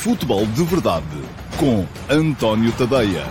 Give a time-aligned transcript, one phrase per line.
[0.00, 1.04] Futebol de Verdade
[1.58, 3.24] com António Tadeia.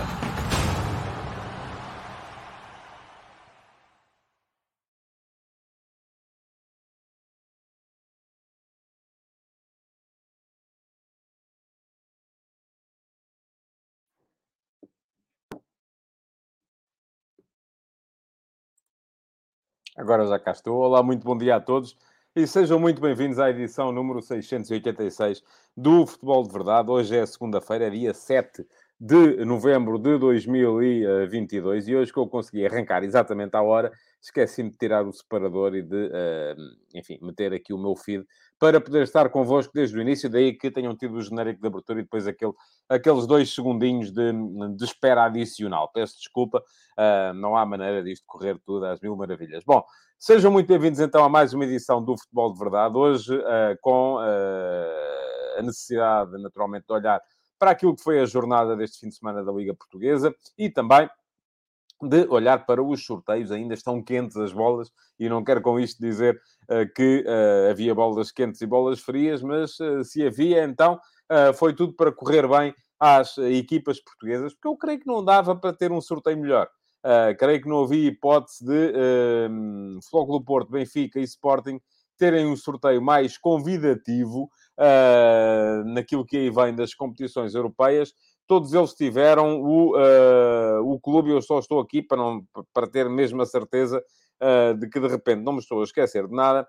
[19.96, 20.76] Agora já cá estou.
[20.76, 21.96] Olá, muito bom dia a todos
[22.38, 25.42] e sejam muito bem-vindos à edição número 686
[25.76, 26.88] do Futebol de Verdade.
[26.88, 28.64] Hoje é segunda-feira, dia 7
[29.00, 34.76] de novembro de 2022 e hoje que eu consegui arrancar exatamente à hora, esqueci-me de
[34.76, 36.56] tirar o separador e de, uh,
[36.92, 38.26] enfim, meter aqui o meu feed
[38.58, 42.00] para poder estar convosco desde o início, daí que tenham tido o genérico de abertura
[42.00, 42.52] e depois aquele,
[42.88, 44.32] aqueles dois segundinhos de,
[44.76, 45.88] de espera adicional.
[45.92, 49.62] Peço desculpa, uh, não há maneira disto correr tudo às mil maravilhas.
[49.64, 49.84] Bom,
[50.20, 52.96] Sejam muito bem-vindos então a mais uma edição do Futebol de Verdade.
[52.96, 54.18] Hoje, uh, com uh,
[55.56, 57.20] a necessidade, naturalmente, de olhar
[57.58, 61.08] para aquilo que foi a jornada deste fim de semana da Liga Portuguesa e também
[62.02, 63.50] de olhar para os sorteios.
[63.50, 67.24] Ainda estão quentes as bolas e não quero com isto dizer uh, que
[67.70, 71.00] havia bolas quentes e bolas frias, mas se havia, então
[71.56, 75.72] foi tudo para correr bem às equipas portuguesas, porque eu creio que não dava para
[75.72, 76.68] ter um sorteio melhor.
[76.98, 81.80] Uh, creio que não havia hipótese de uh, Futebol do Porto, Benfica e Sporting
[82.18, 88.14] terem um sorteio mais convidativo uh, naquilo que aí vem das competições europeias.
[88.46, 93.08] Todos eles tiveram o, uh, o clube, eu só estou aqui para, não, para ter
[93.10, 94.02] mesmo a certeza
[94.78, 96.64] de que de repente não me estou a esquecer de nada.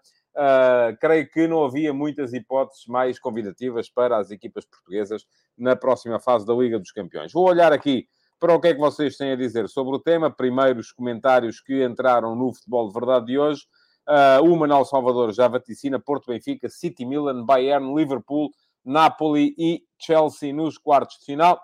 [0.99, 5.23] creio que não havia muitas hipóteses mais convidativas para as equipas portuguesas
[5.55, 7.31] na próxima fase da Liga dos Campeões.
[7.31, 8.07] Vou olhar aqui
[8.39, 10.31] para o que é que vocês têm a dizer sobre o tema.
[10.31, 13.63] Primeiro, os comentários que entraram no Futebol de Verdade de hoje.
[14.09, 18.49] Uh, o Manuel Salvador já vaticina Porto Benfica, City Milan, Bayern, Liverpool,
[18.83, 21.61] Napoli e Chelsea nos quartos de final.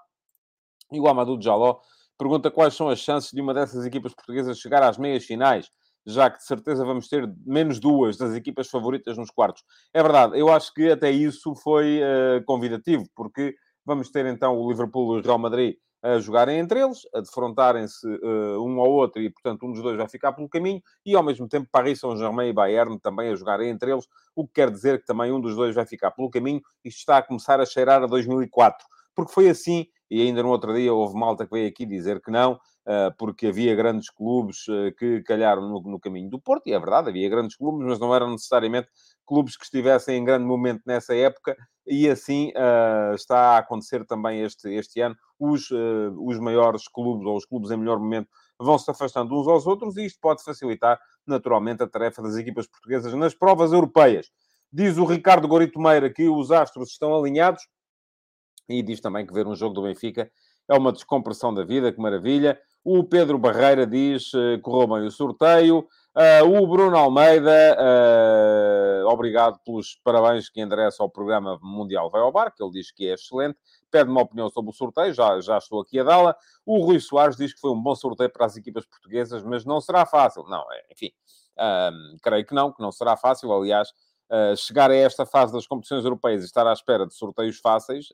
[0.91, 1.79] E o Amadou Jaló
[2.17, 5.69] pergunta quais são as chances de uma dessas equipas portuguesas chegar às meias finais,
[6.05, 9.63] já que de certeza vamos ter menos duas das equipas favoritas nos quartos.
[9.93, 14.69] É verdade, eu acho que até isso foi uh, convidativo, porque vamos ter então o
[14.69, 19.19] Liverpool e o Real Madrid a jogarem entre eles, a defrontarem-se uh, um ao outro
[19.19, 22.49] e, portanto, um dos dois vai ficar pelo caminho, e ao mesmo tempo Paris Saint-Germain
[22.49, 25.55] e Bayern também a jogarem entre eles, o que quer dizer que também um dos
[25.55, 26.61] dois vai ficar pelo caminho.
[26.83, 28.85] Isto está a começar a cheirar a 2004,
[29.15, 32.29] porque foi assim, e ainda no outro dia houve malta que veio aqui dizer que
[32.29, 32.59] não,
[33.17, 37.09] porque havia grandes clubes uh, que calharam no, no caminho do Porto, e é verdade,
[37.09, 38.87] havia grandes clubes, mas não eram necessariamente
[39.25, 41.57] clubes que estivessem em grande momento nessa época,
[41.87, 45.15] e assim uh, está a acontecer também este, este ano.
[45.39, 48.29] Os, uh, os maiores clubes, ou os clubes em melhor momento,
[48.59, 52.67] vão se afastando uns aos outros, e isto pode facilitar, naturalmente, a tarefa das equipas
[52.67, 54.29] portuguesas nas provas europeias.
[54.71, 57.67] Diz o Ricardo Gorito Meira que os astros estão alinhados,
[58.69, 60.29] e diz também que ver um jogo do Benfica
[60.67, 62.59] é uma descompressão da vida, que maravilha.
[62.87, 65.87] O Pedro Barreira diz uh, correu bem o sorteio.
[66.15, 72.31] Uh, o Bruno Almeida, uh, obrigado pelos parabéns que endereça ao programa Mundial Vai ao
[72.31, 73.57] Bar, que ele diz que é excelente.
[73.89, 76.35] Pede uma opinião sobre o sorteio, já, já estou aqui a dá-la.
[76.63, 79.81] O Rui Soares diz que foi um bom sorteio para as equipas portuguesas, mas não
[79.81, 80.43] será fácil.
[80.43, 81.11] Não, é, enfim,
[81.57, 83.51] uh, creio que não, que não será fácil.
[83.51, 83.91] Aliás,
[84.57, 88.09] chegar a esta fase das competições europeias e estar à espera de sorteios fáceis,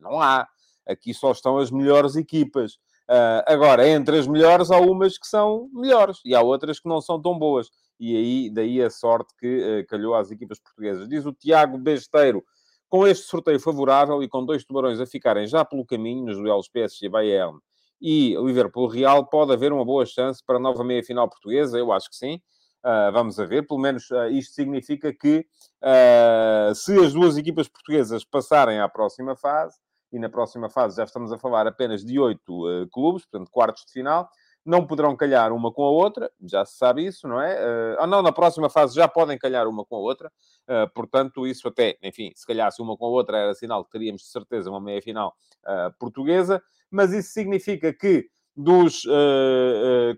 [0.00, 0.46] não há.
[0.86, 2.78] Aqui só estão as melhores equipas.
[3.08, 7.00] Uh, agora, entre as melhores, há umas que são melhores e há outras que não
[7.00, 7.70] são tão boas.
[8.00, 11.08] E aí, daí a sorte que uh, calhou às equipas portuguesas.
[11.08, 12.42] Diz o Tiago Besteiro,
[12.88, 16.68] com este sorteio favorável e com dois tubarões a ficarem já pelo caminho nos duelos
[16.68, 17.58] PSG-Bayern
[18.00, 21.78] e Liverpool-Real, pode haver uma boa chance para a nova meia-final portuguesa?
[21.78, 22.40] Eu acho que sim.
[22.84, 23.66] Uh, vamos a ver.
[23.66, 25.46] Pelo menos uh, isto significa que
[25.82, 29.78] uh, se as duas equipas portuguesas passarem à próxima fase,
[30.14, 33.84] e na próxima fase já estamos a falar apenas de oito uh, clubes, portanto, quartos
[33.84, 34.30] de final.
[34.64, 37.54] Não poderão calhar uma com a outra, já se sabe isso, não é?
[37.54, 40.32] Uh, ah, não, na próxima fase já podem calhar uma com a outra,
[40.68, 44.22] uh, portanto, isso até, enfim, se calhasse uma com a outra era sinal que teríamos
[44.22, 45.34] de certeza uma meia-final
[45.64, 49.02] uh, portuguesa, mas isso significa que dos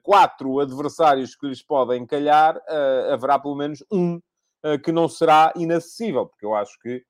[0.03, 2.61] quatro adversários que lhes podem calhar,
[3.11, 4.21] haverá pelo menos um
[4.85, 7.03] que não será inacessível, porque eu acho que,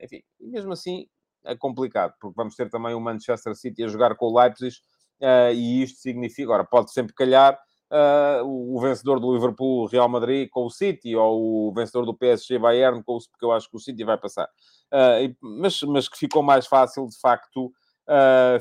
[0.00, 1.08] enfim, mesmo assim,
[1.44, 4.76] é complicado, porque vamos ter também o Manchester City a jogar com o Leipzig,
[5.20, 7.58] uh, e isto significa, agora, pode sempre calhar
[7.90, 12.58] uh, o, vencedor do Liverpool, Real Madrid, com o City, ou o vencedor do PSG,
[12.58, 14.48] Bayern, com o, porque eu acho que o City vai passar.
[14.92, 17.72] Uh, mas, mas que ficou mais fácil, de facto,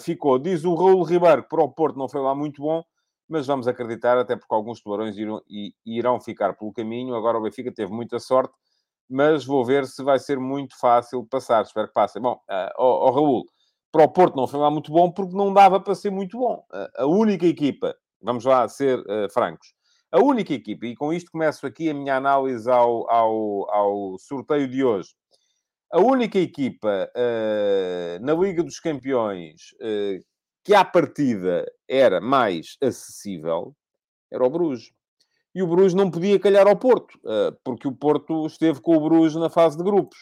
[0.02, 0.38] ficou.
[0.38, 2.84] Diz o Raul Ribeiro que para o Porto não foi lá muito bom,
[3.28, 5.42] mas vamos acreditar, até porque alguns tubarões irão,
[5.84, 7.16] irão ficar pelo caminho.
[7.16, 8.54] Agora o Benfica teve muita sorte
[9.10, 11.64] mas vou ver se vai ser muito fácil passar.
[11.64, 12.20] Espero que passe.
[12.20, 13.46] Bom, uh, oh, oh, Raul,
[13.92, 16.64] para o Porto não foi lá muito bom porque não dava para ser muito bom.
[16.72, 19.74] Uh, a única equipa, vamos lá ser uh, francos,
[20.12, 24.68] a única equipa, e com isto começo aqui a minha análise ao, ao, ao sorteio
[24.68, 25.10] de hoje.
[25.92, 29.74] A única equipa uh, na Liga dos Campeões
[30.64, 33.76] que à partida era mais acessível
[34.32, 34.92] era o Bruges.
[35.54, 39.02] E o Bruges não podia calhar ao Porto, uh, porque o Porto esteve com o
[39.02, 40.18] Bruges na fase de grupos.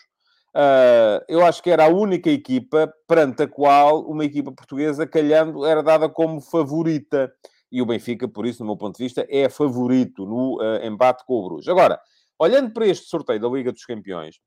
[1.28, 5.84] eu acho que era a única equipa perante a qual uma equipa portuguesa calhando era
[5.84, 7.32] dada como favorita
[7.72, 11.26] e o Benfica, por isso, no meu ponto de vista, é favorito no uh, embate
[11.26, 11.68] com o Bruges.
[11.68, 12.00] Agora,
[12.40, 14.40] olhando para este sorteio da Liga dos Campeões,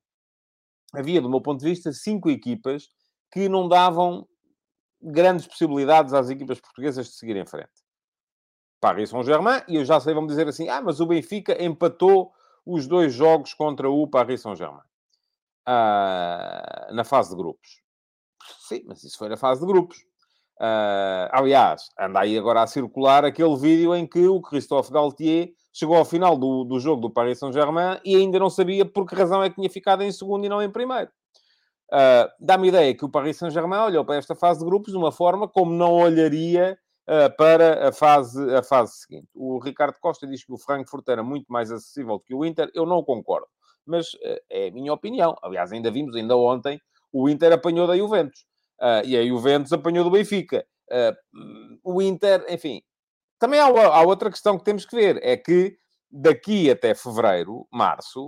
[0.93, 2.89] havia, do meu ponto de vista, cinco equipas
[3.31, 4.27] que não davam
[5.01, 7.80] grandes possibilidades às equipas portuguesas de seguir em frente.
[8.81, 12.33] Paris Saint-Germain, e eu já sei, vamos dizer assim, ah, mas o Benfica empatou
[12.65, 14.81] os dois jogos contra o Paris Saint-Germain.
[15.67, 17.81] Uh, na fase de grupos.
[18.67, 19.99] Sim, mas isso foi na fase de grupos.
[20.59, 25.95] Uh, aliás, anda aí agora a circular aquele vídeo em que o Christophe Galtier chegou
[25.95, 29.43] ao final do, do jogo do Paris Saint-Germain e ainda não sabia por que razão
[29.43, 31.11] é que tinha ficado em segundo e não em primeiro.
[31.91, 35.11] Uh, Dá-me ideia que o Paris Saint-Germain olhou para esta fase de grupos de uma
[35.11, 36.77] forma como não olharia
[37.37, 39.27] para a fase, a fase seguinte.
[39.33, 42.71] O Ricardo Costa diz que o Frankfurt era muito mais acessível do que o Inter.
[42.73, 43.47] Eu não concordo,
[43.85, 45.35] mas uh, é a minha opinião.
[45.43, 46.79] Aliás, ainda vimos, ainda ontem,
[47.11, 48.45] o Inter apanhou da Juventus.
[48.81, 50.65] Uh, e a Juventus apanhou do Benfica.
[50.89, 52.81] Uh, o Inter, enfim.
[53.37, 55.19] Também há, há, outra questão que temos que ver.
[55.21, 55.77] É que
[56.09, 58.27] daqui até fevereiro, março,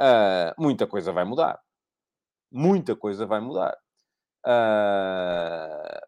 [0.00, 1.60] uh, muita coisa vai mudar.
[2.50, 3.76] Muita coisa vai mudar.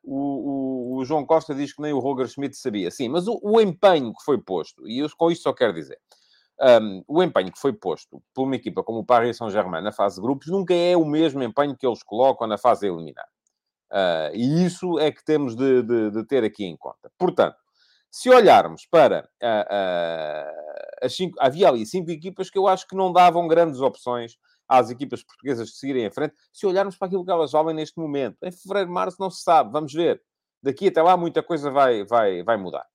[0.04, 2.90] O, o, o, João Costa diz que nem o Roger Schmidt sabia.
[2.90, 5.98] Sim, mas o, o empenho que foi posto, e eu com isto só quero dizer...
[6.58, 10.16] Um, o empenho que foi posto por uma equipa como o Paris Saint-Germain na fase
[10.16, 13.28] de grupos nunca é o mesmo empenho que eles colocam na fase eliminar.
[13.92, 17.10] Uh, e isso é que temos de, de, de, ter aqui em conta.
[17.18, 17.56] Portanto,
[18.10, 23.12] se olharmos para uh, uh, cinco, havia ali cinco equipas que eu acho que não
[23.12, 24.36] davam grandes opções
[24.68, 27.98] às equipas portuguesas de seguirem em frente, se olharmos para aquilo que elas valem neste
[27.98, 28.36] momento.
[28.42, 30.20] Em fevereiro, março, não se sabe, vamos ver.
[30.62, 32.86] Daqui até lá, muita coisa vai, vai, vai mudar.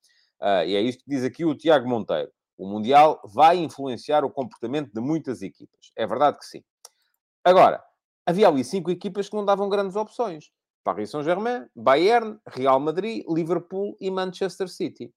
[0.66, 2.32] e é isto que diz aqui o Tiago Monteiro.
[2.58, 5.92] O Mundial vai influenciar o comportamento de muitas equipas.
[5.96, 6.64] É verdade que sim.
[7.44, 7.84] Agora,
[8.26, 10.52] havia ali cinco equipas que não davam grandes opções.
[10.84, 15.14] Paris Saint-Germain, Bayern, Real Madrid, Liverpool e Manchester City.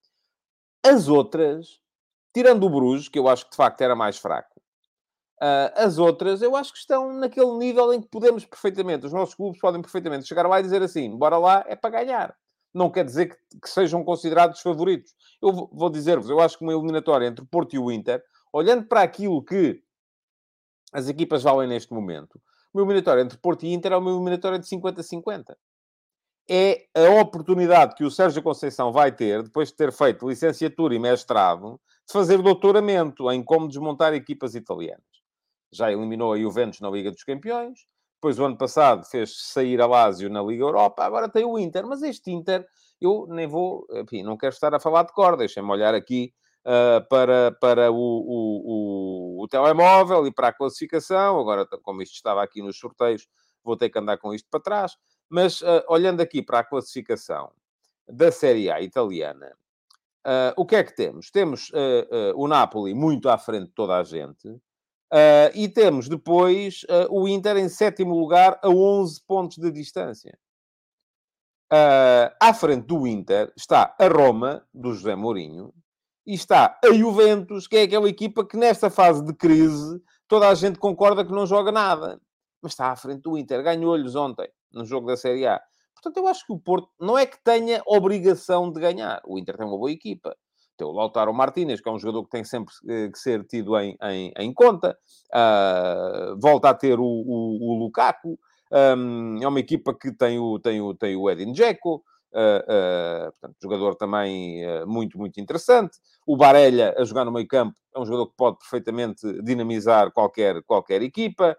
[0.85, 1.81] As outras,
[2.35, 4.54] tirando o Bruges, que eu acho que de facto era mais fraco, uh,
[5.75, 9.61] as outras eu acho que estão naquele nível em que podemos perfeitamente, os nossos clubes
[9.61, 12.37] podem perfeitamente chegar lá e dizer assim: bora lá, é para ganhar.
[12.73, 15.15] Não quer dizer que, que sejam considerados favoritos.
[15.41, 18.87] Eu vou dizer-vos, eu acho que uma eliminatória entre o Porto e o Inter, olhando
[18.87, 19.83] para aquilo que
[20.93, 22.41] as equipas valem neste momento,
[22.73, 25.55] uma eliminatória entre Porto e Inter é uma eliminatória de 50-50.
[26.49, 30.99] É a oportunidade que o Sérgio Conceição vai ter, depois de ter feito licenciatura e
[30.99, 35.14] mestrado, de fazer doutoramento em como desmontar equipas italianas.
[35.77, 37.81] Já eliminou a Juventus na Liga dos Campeões,
[38.17, 41.87] depois o ano passado fez sair a Lazio na Liga Europa, agora tem o Inter,
[41.87, 42.67] mas este Inter,
[43.01, 46.33] eu nem vou, enfim, não quero estar a falar de cor, deixem-me olhar aqui
[46.65, 51.39] uh, para, para o, o, o, o, telemóvel e para a classificação.
[51.39, 53.29] Agora, como isto estava aqui nos sorteios,
[53.63, 54.97] vou ter que andar com isto para trás.
[55.29, 57.53] Mas uh, olhando aqui para a classificação
[58.09, 59.53] da Série A italiana,
[60.27, 61.31] uh, o que é que temos?
[61.31, 61.71] Temos
[62.35, 64.59] o Napoli muito à frente de toda a gente.
[65.55, 66.81] E temos depois
[67.11, 70.37] o Inter em sétimo lugar a 11 pontos de distância.
[71.75, 75.75] Uh, à frente do Inter está a Roma, do José Mourinho,
[76.25, 80.55] e está a Juventus, que é aquela equipa que nesta fase de crise toda a
[80.55, 82.21] gente concorda que não joga nada.
[82.63, 83.63] Mas está à frente do Inter.
[83.63, 85.61] Ganhou-lhes ontem, no jogo da Série A.
[85.95, 89.21] Portanto, eu acho que o Porto não é que tenha obrigação de ganhar.
[89.27, 90.37] O Inter tem uma boa equipa.
[90.77, 93.79] Tem o Lautaro Martínez, que é um jogador que tem sempre eh, que ser tido
[93.79, 94.97] em, em, em conta.
[95.33, 98.39] Uh, volta a ter o, o, o Lukaku.
[98.73, 102.03] Um, é uma equipa que tem o, tem o, tem o Edin Dzeko.
[102.33, 105.99] Uh, uh, portanto, jogador também uh, muito, muito interessante.
[106.27, 110.61] O Barella a jogar no meio campo é um jogador que pode perfeitamente dinamizar qualquer,
[110.65, 111.57] qualquer equipa.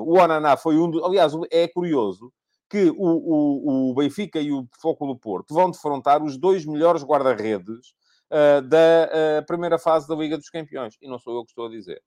[0.00, 1.02] o Onaná foi um dos...
[1.04, 2.32] Aliás, é curioso
[2.72, 7.04] que o, o, o Benfica e o Foco do Porto vão defrontar os dois melhores
[7.04, 7.92] guarda-redes
[8.64, 10.96] da primeira fase da Liga dos Campeões.
[11.02, 12.02] E não sou eu que estou a dizer.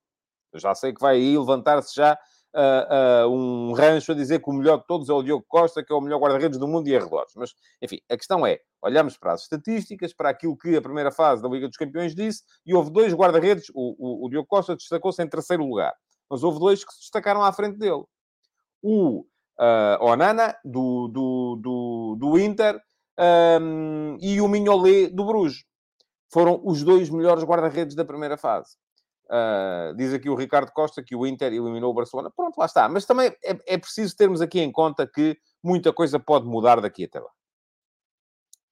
[0.51, 2.17] Eu já sei que vai aí levantar-se já
[2.55, 5.83] uh, uh, um rancho a dizer que o melhor de todos é o Diogo Costa,
[5.83, 7.31] que é o melhor guarda-redes do mundo e arredores.
[7.35, 11.43] Mas, enfim, a questão é, olhamos para as estatísticas, para aquilo que a primeira fase
[11.43, 15.21] da Liga dos Campeões disse, e houve dois guarda-redes, o, o, o Diogo Costa destacou-se
[15.21, 15.93] em terceiro lugar.
[16.29, 18.03] mas houve dois que se destacaram à frente dele.
[18.81, 19.25] O
[19.59, 22.79] uh, Onana, do, do, do, do Inter,
[23.17, 25.63] um, e o Mignolet, do Bruges.
[26.31, 28.75] Foram os dois melhores guarda-redes da primeira fase.
[29.25, 32.31] Uh, diz aqui o Ricardo Costa que o Inter eliminou o Barcelona.
[32.35, 32.87] Pronto, lá está.
[32.89, 37.05] Mas também é, é preciso termos aqui em conta que muita coisa pode mudar daqui
[37.05, 37.29] até lá.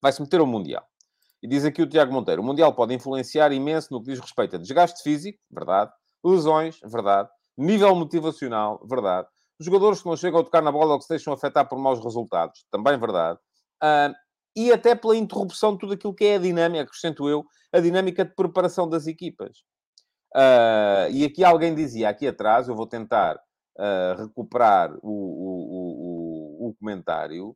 [0.01, 0.85] Vai-se meter o Mundial.
[1.41, 4.55] E diz aqui o Tiago Monteiro: o Mundial pode influenciar imenso no que diz respeito
[4.55, 5.91] a desgaste físico, verdade.
[6.23, 7.29] Lesões, verdade.
[7.57, 9.27] Nível motivacional, verdade.
[9.59, 12.03] Jogadores que não chegam a tocar na bola ou que se deixam afetar por maus
[12.03, 13.39] resultados, também verdade.
[13.81, 14.13] Uh,
[14.55, 18.25] e até pela interrupção de tudo aquilo que é a dinâmica, acrescento eu, a dinâmica
[18.25, 19.59] de preparação das equipas.
[20.35, 26.69] Uh, e aqui alguém dizia, aqui atrás, eu vou tentar uh, recuperar o, o, o,
[26.69, 27.55] o comentário.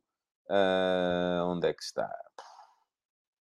[1.46, 2.08] Onde é que está?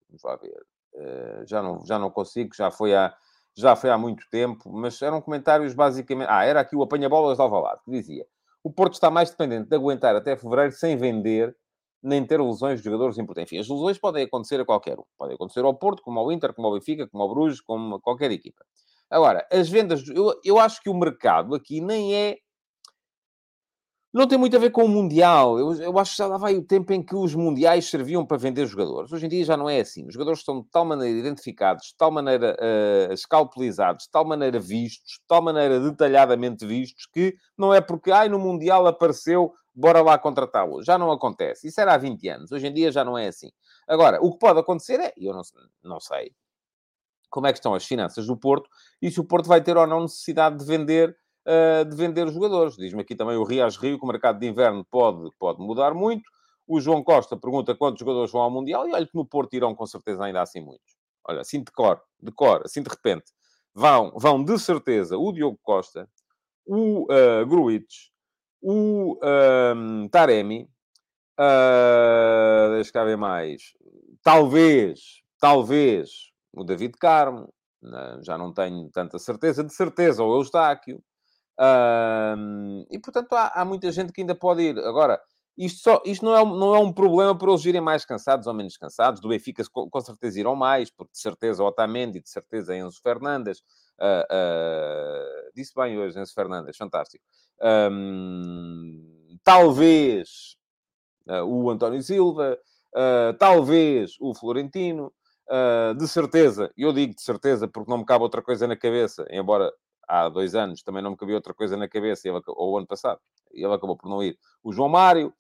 [0.09, 1.47] Vamos lá ver.
[1.47, 3.13] já, não, já não consigo, já foi, há,
[3.57, 6.29] já foi há muito tempo, mas eram comentários basicamente...
[6.31, 8.25] Ah, era aqui o apanha-bolas de Alvalade, que dizia
[8.65, 11.55] o Porto está mais dependente de aguentar até fevereiro sem vender
[12.03, 13.53] nem ter lesões de jogadores importantes.
[13.53, 15.05] Enfim, as lesões podem acontecer a qualquer um.
[15.17, 18.01] Podem acontecer ao Porto, como ao Inter, como ao Benfica, como ao Bruges, como a
[18.01, 18.65] qualquer equipa.
[19.09, 20.07] Agora, as vendas...
[20.09, 22.39] Eu, eu acho que o mercado aqui nem é
[24.13, 25.59] não tem muito a ver com o Mundial.
[25.59, 28.37] Eu, eu acho que já lá vai o tempo em que os Mundiais serviam para
[28.37, 29.11] vender jogadores.
[29.11, 30.07] Hoje em dia já não é assim.
[30.07, 34.61] Os jogadores estão de tal maneira identificados, de tal maneira uh, escalpelizados, de tal maneira
[34.61, 40.03] vistos, de tal maneira detalhadamente vistos, que não é porque, ai, no Mundial apareceu, bora
[40.03, 40.83] lá contratá-lo.
[40.83, 41.69] Já não acontece.
[41.69, 42.53] Isso era há 20 anos.
[42.53, 43.51] Hoje em dia já não é assim.
[43.89, 45.43] Agora, o que pode acontecer é, eu não,
[45.83, 46.35] não sei
[47.31, 48.69] como é que estão as finanças do Porto
[49.01, 52.35] e se o Porto vai ter ou não necessidade de vender uh, de vender os
[52.35, 52.77] jogadores.
[52.77, 56.25] Diz-me aqui também o Rias Rio que o mercado de inverno pode, pode mudar muito.
[56.67, 59.75] O João Costa pergunta quantos jogadores vão ao Mundial e olha que no Porto irão
[59.75, 60.97] com certeza ainda assim muitos.
[61.25, 63.33] Olha, assim de cor, de cor, assim de repente.
[63.75, 66.09] Vão, vão de certeza o Diogo Costa,
[66.67, 68.11] o uh, Gruitch,
[68.61, 69.19] o
[69.75, 70.69] um, Taremi,
[71.39, 73.73] uh, deixa cá ver mais,
[74.23, 77.53] talvez, talvez o David Carmo,
[78.23, 81.03] já não tenho tanta certeza, de certeza, o Eustáquio,
[82.91, 84.79] e, portanto, há, há, muita gente que ainda pode ir.
[84.79, 85.21] Agora,
[85.57, 88.55] isto, só, isto não, é, não é um problema para eles irem mais cansados ou
[88.55, 89.21] menos cansados.
[89.21, 93.63] Do Benfica, com, com certeza, irão mais, porque de certeza Otamendi, de certeza Enzo Fernandes.
[94.01, 97.23] Uh, uh, disse bem hoje, Enzo Fernandes, fantástico.
[97.61, 100.57] Um, talvez
[101.29, 102.59] uh, o António Silva,
[103.39, 105.13] talvez o Florentino.
[105.99, 109.73] de certeza, eu digo de certeza porque não me cabe outra coisa na cabeça, embora
[110.13, 112.87] há dois anos também não me cabia outra coisa na cabeça, ele, ou o ano
[112.87, 113.19] passado,
[113.53, 114.39] e ele acabou por não ir.
[114.63, 115.33] O João Mário,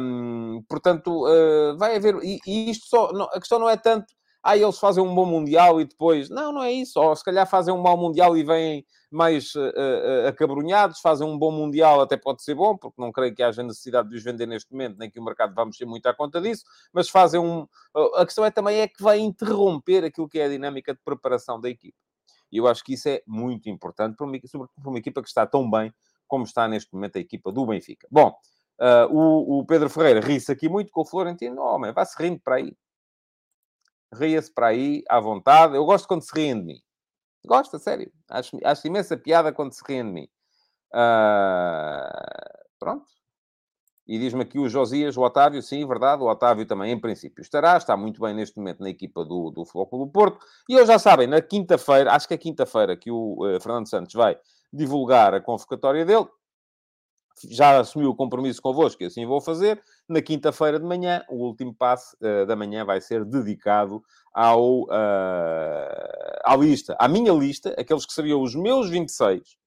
[0.00, 2.16] hum, portanto, uh, vai haver.
[2.22, 3.12] E, e isto só.
[3.12, 4.06] Não, a questão não é tanto.
[4.42, 6.30] Ah, eles fazem um bom Mundial e depois.
[6.30, 7.00] Não, não é isso.
[7.00, 11.38] Ou se calhar fazem um mau Mundial e vêm mais uh, uh, acabrunhados, fazem um
[11.38, 14.46] bom Mundial, até pode ser bom, porque não creio que haja necessidade de os vender
[14.46, 17.66] neste momento, nem que o mercado vá mexer muito à conta disso, mas fazem um.
[18.16, 21.60] A questão é também é que vai interromper aquilo que é a dinâmica de preparação
[21.60, 21.96] da equipe.
[22.50, 25.28] E eu acho que isso é muito importante, para uma, sobretudo para uma equipa que
[25.28, 25.92] está tão bem
[26.26, 28.06] como está neste momento a equipa do Benfica.
[28.10, 28.36] Bom,
[28.80, 31.60] uh, o, o, Pedro Ferreira ri-se aqui muito com o Florentino.
[31.60, 32.76] Oh, homem, vá-se rindo para aí.
[34.12, 35.74] Ria-se para aí, à vontade.
[35.74, 36.82] Eu gosto quando se riem de mim.
[37.46, 38.12] Gosto, sério.
[38.28, 40.28] Acho, acho imensa piada quando se riem de mim.
[40.92, 43.17] Uh, pronto.
[44.08, 47.76] E diz-me aqui o Josias, o Otávio, sim, verdade, o Otávio também, em princípio, estará,
[47.76, 50.38] está muito bem neste momento na equipa do, do Flóculo do Porto.
[50.66, 54.14] E hoje já sabem, na quinta-feira, acho que é quinta-feira que o uh, Fernando Santos
[54.14, 54.38] vai
[54.72, 56.26] divulgar a convocatória dele.
[57.50, 59.80] Já assumiu o compromisso convosco e assim vou fazer.
[60.08, 64.88] Na quinta-feira de manhã, o último passo uh, da manhã vai ser dedicado ao, uh,
[66.44, 69.58] à lista, à minha lista, aqueles que sabiam os meus 26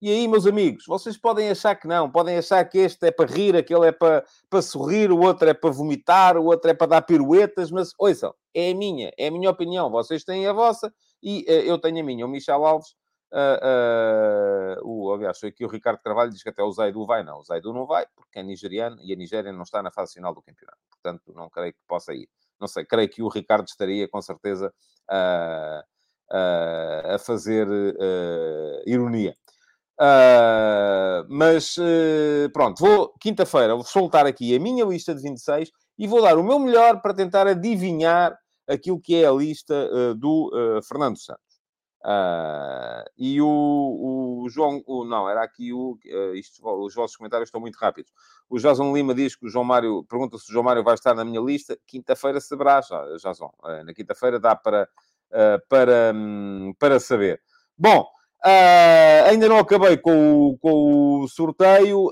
[0.00, 3.26] e aí, meus amigos, vocês podem achar que não, podem achar que este é para
[3.28, 6.86] rir, aquele é para, para sorrir, o outro é para vomitar, o outro é para
[6.86, 9.90] dar piruetas, mas ouçam, é a minha, é a minha opinião.
[9.90, 12.24] Vocês têm a vossa e uh, eu tenho a minha.
[12.24, 12.90] O Michel Alves,
[13.32, 17.24] uh, uh, o, aliás, foi aqui o Ricardo Carvalho diz que até o Zaidu vai.
[17.24, 20.14] Não, o Zaidu não vai, porque é nigeriano e a Nigéria não está na fase
[20.14, 20.78] final do campeonato.
[20.90, 22.28] Portanto, não creio que possa ir.
[22.60, 24.72] Não sei, creio que o Ricardo estaria com certeza
[25.08, 25.82] a
[27.18, 27.66] fazer
[28.84, 29.36] ironia.
[30.00, 36.06] Uh, mas uh, pronto, vou quinta-feira vou soltar aqui a minha lista de 26 e
[36.06, 38.38] vou dar o meu melhor para tentar adivinhar
[38.68, 40.52] aquilo que é a lista uh, do
[40.86, 41.60] Fernando Santos.
[43.18, 45.98] e o, o João, o, não, era aqui o.
[46.34, 48.12] Isto, os vossos comentários estão muito rápidos.
[48.48, 51.12] O Jason Lima diz que o João Mário pergunta se o João Mário vai estar
[51.12, 51.76] na minha lista.
[51.84, 52.80] Quinta-feira saberá,
[53.20, 53.50] Jason.
[53.84, 54.88] na quinta-feira dá para,
[55.68, 57.42] para, um, para saber.
[57.76, 58.06] Bom.
[58.44, 62.08] Uh, ainda não acabei com o, com o sorteio,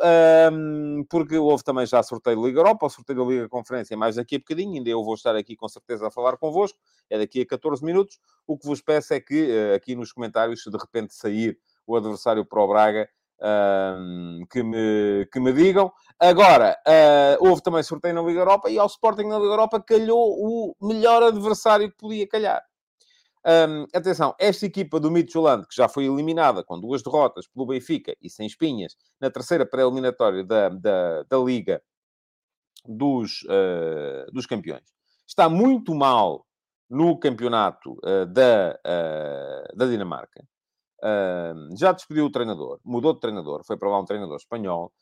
[1.09, 4.38] porque houve também já sorteio da Liga Europa, sorteio da Liga Conferência mais daqui a
[4.38, 6.78] bocadinho, ainda eu vou estar aqui com certeza a falar convosco,
[7.09, 8.18] é daqui a 14 minutos.
[8.47, 11.56] O que vos peço é que uh, aqui nos comentários, se de repente sair
[11.87, 13.09] o adversário para o Braga,
[14.50, 15.92] que, me, que me digam.
[16.18, 20.35] Agora, uh, houve também sorteio na Liga Europa e ao Sporting na Liga Europa calhou
[20.38, 22.62] o melhor adversário que podia calhar.
[23.47, 28.12] Um, atenção, esta equipa do Midtjylland, que já foi eliminada com duas derrotas pelo Benfica
[28.21, 31.81] e sem espinhas, na terceira pré-eliminatória da, da, da, Liga
[32.85, 34.83] dos, uh, dos Campeões,
[35.25, 36.45] está muito mal
[36.91, 40.45] no campeonato uh, da, uh, da Dinamarca.
[41.79, 44.93] já despediu o treinador, mudou de treinador, foi para lá um treinador espanhol.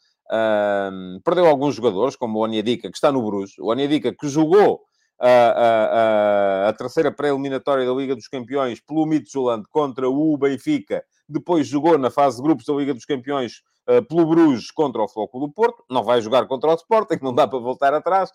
[1.25, 3.57] perdeu alguns jogadores, como o Onyedika, que está no Bruges.
[3.59, 4.83] O Onyedika, que jogou
[5.27, 11.03] a, a, a, terceira pré-eliminatória da Liga dos Campeões pelo Midtjylland contra o Benfica.
[11.27, 15.09] Depois jogou na fase de grupos da Liga dos Campeões uh, pelo Bruges contra o
[15.09, 15.83] Flóculo do Porto.
[15.89, 18.31] Não vai jogar contra o Sporting, não dá para voltar atrás.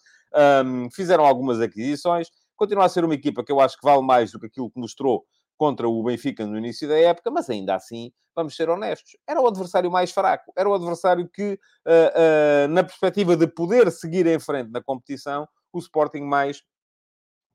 [0.65, 2.29] Um, fizeram algumas aquisições.
[2.55, 4.79] Continua a ser uma equipa que eu acho que vale mais do que aquilo que
[4.79, 5.23] mostrou
[5.59, 9.45] contra o Benfica no início da época, mas ainda assim, vamos ser honestos, era o
[9.45, 14.39] adversário mais fraco, era o adversário que, uh, uh, na perspectiva de poder seguir em
[14.39, 16.63] frente na competição, o Sporting mais,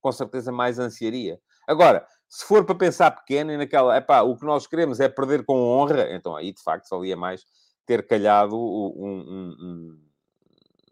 [0.05, 1.41] com certeza, mais ansiaria.
[1.67, 5.47] Agora, se for para pensar pequeno e naquela, epá, o que nós queremos é perder
[5.47, 7.43] com honra, então aí, de facto, valia mais
[7.87, 9.99] ter calhado um, um,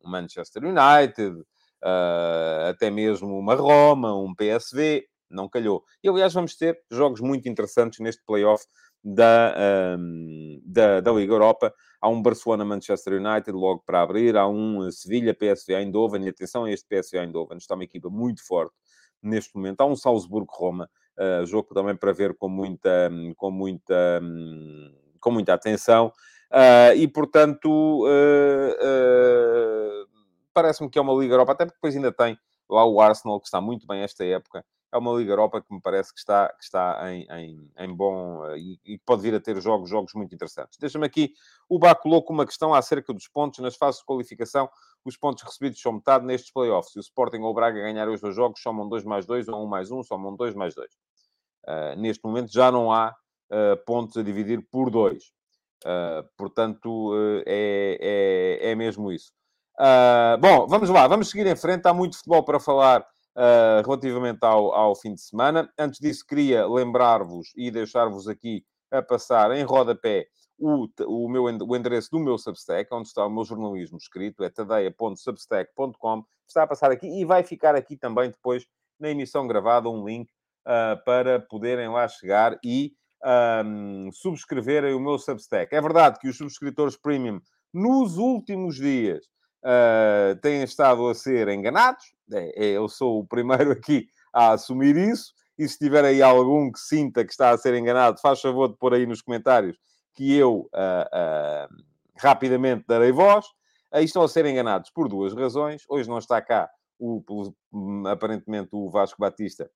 [0.02, 5.85] um Manchester United, uh, até mesmo uma Roma, um PSV, não calhou.
[6.02, 8.64] E, aliás, vamos ter jogos muito interessantes neste playoff
[9.04, 9.54] da,
[9.99, 11.75] um, da, da Liga Europa.
[12.00, 16.87] Há um Barcelona-Manchester United logo para abrir, há um Sevilha-PSV Eindhoven, e atenção a este
[16.88, 18.75] PSV Eindhoven, está uma equipa muito forte
[19.23, 19.81] neste momento.
[19.81, 24.21] Há um Salzburgo-Roma, uh, jogo também para ver com muita, com muita,
[25.21, 26.12] com muita atenção.
[26.50, 30.09] Uh, e, portanto, uh,
[30.53, 33.46] parece-me que é uma Liga Europa, até porque depois ainda tem lá o Arsenal, que
[33.46, 36.62] está muito bem esta época, é uma Liga Europa que me parece que está, que
[36.62, 40.79] está em, em, em bom e, pode vir a ter jogos, jogos muito interessantes.
[40.79, 41.33] Deixa-me aqui,
[41.66, 43.61] o Bá colocou uma questão acerca dos pontos.
[43.61, 44.68] Nas fases de qualificação,
[45.05, 46.93] os pontos recebidos são metade nestes playoffs.
[46.93, 49.61] Se o Sporting ou o Braga ganharem os dois jogos, somam 2 mais 2 ou
[49.61, 50.88] 1 um mais 1, um, somam 2 mais 2.
[50.88, 50.97] Uh,
[51.67, 53.15] eh, neste momento já não há
[53.51, 55.23] uh, pontos a dividir por 2.
[55.85, 57.12] Uh, portanto,
[57.47, 59.33] é, é, é mesmo isso.
[60.41, 61.87] bom, vamos lá, vamos seguir em frente.
[61.87, 63.07] Há muito futebol para falar
[63.85, 65.73] relativamente ao, ao fim de semana.
[65.79, 70.27] Antes disso, queria lembrar-vos e deixar-vos aqui a passar em rodapé
[70.59, 74.51] o, o, meu, o endereço do meu Substack, onde está o meu jornalismo escrito, é
[74.51, 76.25] tadeia.substack.com.
[76.47, 78.67] Está a passar aqui e vai ficar aqui também depois
[78.99, 80.31] na emissão gravada um link
[80.67, 82.93] uh, para poderem lá chegar e
[83.65, 85.75] um, subscreverem o meu Substack.
[85.75, 87.41] É verdade que os subscritores premium
[87.73, 89.25] nos últimos dias
[89.65, 92.05] uh, têm estado a ser enganados.
[92.33, 95.33] É, é, eu sou o primeiro aqui a assumir isso.
[95.59, 98.77] E se tiver aí algum que sinta que está a ser enganado, faz favor de
[98.77, 99.77] pôr aí nos comentários
[100.14, 100.77] que eu uh,
[101.72, 101.85] uh,
[102.18, 103.46] rapidamente darei voz.
[103.90, 105.85] Aí estão a ser enganados por duas razões.
[105.88, 107.22] Hoje não está cá, o,
[108.11, 109.70] aparentemente, o Vasco Batista,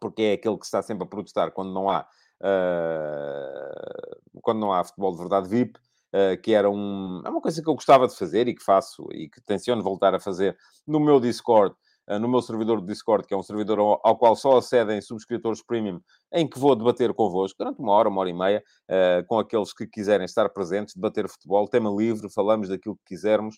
[0.00, 2.06] porque é aquele que está sempre a protestar quando não há,
[2.40, 5.78] uh, quando não há futebol de verdade VIP.
[6.12, 9.06] Eh, que era um, é uma coisa que eu gostava de fazer e que faço
[9.12, 11.76] e que tenciono voltar a fazer no meu Discord, uh,
[12.20, 15.62] no meu servidor de Discord, que é um servidor ao, ao, qual só acedem subscritores
[15.62, 16.00] premium,
[16.32, 19.72] em que vou debater convosco durante uma hora, uma hora e meia, uh, com aqueles
[19.72, 23.56] que quiserem estar presentes, debater futebol, tema livre, falamos daquilo que quisermos,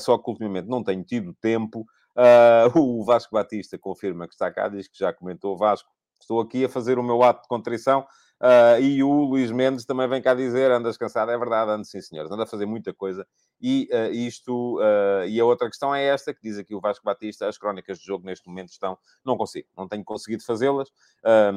[0.00, 1.84] só que ultimamente não tenho tido tempo.
[2.74, 5.88] o Vasco Batista confirma que está cá, diz que já comentou, Vasco,
[6.20, 8.06] estou aqui a fazer o meu ato de contrição
[8.38, 12.00] Uh, e o Luís Mendes também vem cá dizer: andas cansado, é verdade, ando sim,
[12.00, 13.26] senhores, anda a fazer muita coisa.
[13.60, 17.04] E uh, isto, uh, e a outra questão é esta, que diz aqui o Vasco
[17.04, 20.90] Batista: as crónicas de jogo neste momento estão, não consigo, não tenho conseguido fazê-las.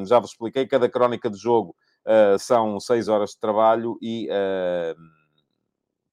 [0.07, 1.75] já vos expliquei, cada crónica de jogo
[2.39, 4.29] são seis horas de trabalho e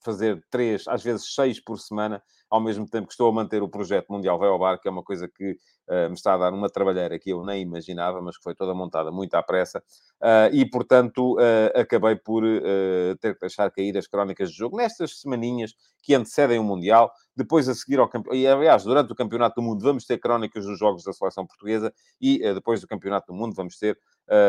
[0.01, 3.69] fazer três, às vezes seis por semana, ao mesmo tempo que estou a manter o
[3.69, 5.53] projeto Mundial Vai ao Bar, que é uma coisa que
[5.89, 8.73] uh, me está a dar uma trabalheira que eu nem imaginava, mas que foi toda
[8.73, 9.83] montada muito à pressa.
[10.23, 12.43] Uh, e, portanto, uh, acabei por
[13.21, 17.11] ter que deixar cair as crónicas de jogo nestas semaninhas que antecedem o Mundial.
[17.37, 18.41] Depois, a seguir ao campeonato...
[18.41, 21.93] E, aliás, durante o Campeonato do Mundo vamos ter crónicas dos jogos da Seleção Portuguesa
[22.21, 23.99] e depois do Campeonato do Mundo vamos ter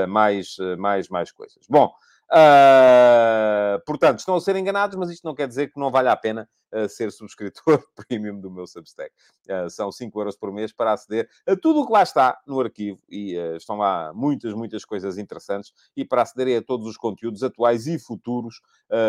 [0.08, 1.66] mais, mais, mais coisas.
[1.70, 1.92] Bom,
[2.30, 6.16] Uh, portanto, estão a ser enganados, mas isto não quer dizer que não vale a
[6.16, 9.12] pena uh, ser subscritor premium do meu Substack.
[9.50, 12.60] Uh, são 5 euros por mês para aceder a tudo o que lá está no
[12.60, 17.44] arquivo e estão lá muitas, muitas coisas interessantes e para acederem a todos os conteúdos
[17.44, 18.62] atuais e futuros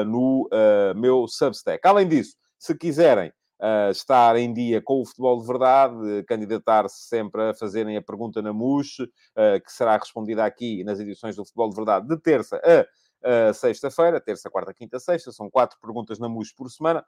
[0.06, 0.48] no
[0.96, 1.86] meu Substack.
[1.86, 7.50] Além disso, se quiserem uh, estar em dia com o futebol de verdade, candidatar-se sempre
[7.50, 11.70] a fazerem a pergunta na MUS, uh, que será respondida aqui nas edições do futebol
[11.70, 12.86] de verdade de terça a
[13.24, 17.04] uh, sexta-feira, terça, quarta, quinta, sexta, são quatro perguntas na MUS por semana.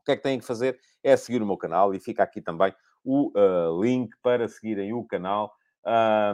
[0.00, 0.78] O que é que têm que fazer?
[1.02, 5.04] É seguir o meu canal e fica aqui também o uh, link para seguirem o
[5.04, 5.52] canal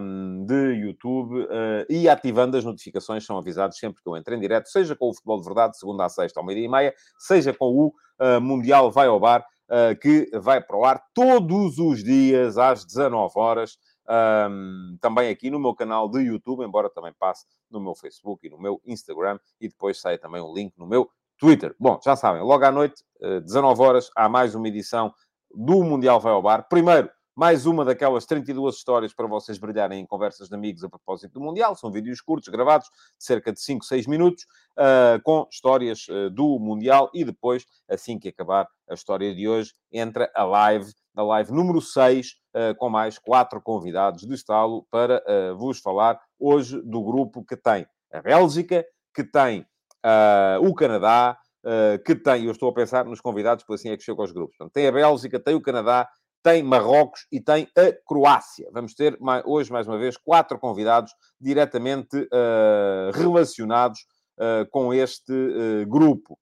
[0.00, 4.40] um, de YouTube uh, e ativando as notificações, são avisados sempre que eu entro em
[4.40, 7.54] direto, seja com o Futebol de Verdade, segunda a sexta ao meio-dia e meia, seja
[7.54, 7.86] com o
[8.20, 9.44] uh, Mundial Vai ao Bar,
[10.00, 13.76] que vai para o ar todos os dias às 19 horas.
[14.08, 18.50] Um, também aqui no meu canal de YouTube, embora também passe no meu Facebook e
[18.50, 21.74] no meu Instagram, e depois sai também um link no meu Twitter.
[21.78, 25.12] Bom, já sabem, logo à noite, 19 horas, há mais uma edição
[25.54, 26.66] do Mundial Vai ao Bar.
[26.68, 31.34] Primeiro, mais uma daquelas 32 histórias para vocês brilharem em conversas de amigos a propósito
[31.34, 31.76] do Mundial.
[31.76, 34.44] São vídeos curtos, gravados, de cerca de 5, 6 minutos,
[34.76, 37.08] uh, com histórias uh, do Mundial.
[37.14, 41.80] E depois, assim que acabar a história de hoje, entra a live, a live número
[41.80, 45.22] 6, uh, ah, com mais quatro convidados de estalo para
[45.56, 49.66] vos falar hoje do grupo que tem a Bélgica, que tem
[50.62, 51.36] o Canadá,
[52.06, 54.56] que tem, eu estou a pensar nos convidados, porque assim é que chego aos grupos.
[54.56, 56.08] Portanto, tem a Bélgica, tem o Canadá,
[56.42, 58.68] tem Marrocos e tem a Croácia.
[58.72, 64.00] Vamos ter hoje, mais uma vez, quatro convidados diretamente uh, relacionados
[64.38, 66.38] uh, com este uh, grupo.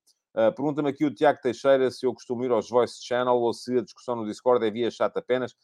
[0.54, 3.82] Pergunta-me aqui o Tiago Teixeira se eu costumo ir aos Voice Channel ou se a
[3.82, 5.56] discussão no Discord é via chat apenas.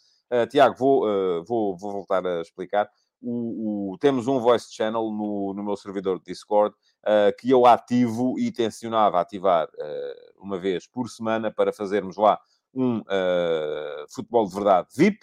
[0.50, 2.88] Tiago, vou, vou, vou, voltar a explicar.
[3.20, 6.74] O, o, temos um Voice Channel no, no meu servidor de Discord
[7.38, 9.68] que eu ativo e tencionava ativar
[10.38, 12.40] uma vez por semana para fazermos lá
[12.74, 15.18] um uh, futebol de verdade VIP.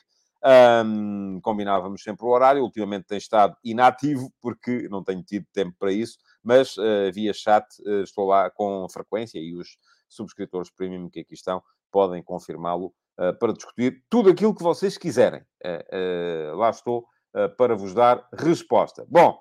[0.85, 5.91] Um, combinávamos sempre o horário, ultimamente tem estado inativo porque não tenho tido tempo para
[5.91, 11.21] isso, mas uh, via chat uh, estou lá com frequência e os subscritores premium que
[11.21, 15.43] aqui estão podem confirmá-lo uh, para discutir tudo aquilo que vocês quiserem.
[16.55, 17.05] lá estou
[17.57, 19.05] para vos dar resposta.
[19.07, 19.39] Bom,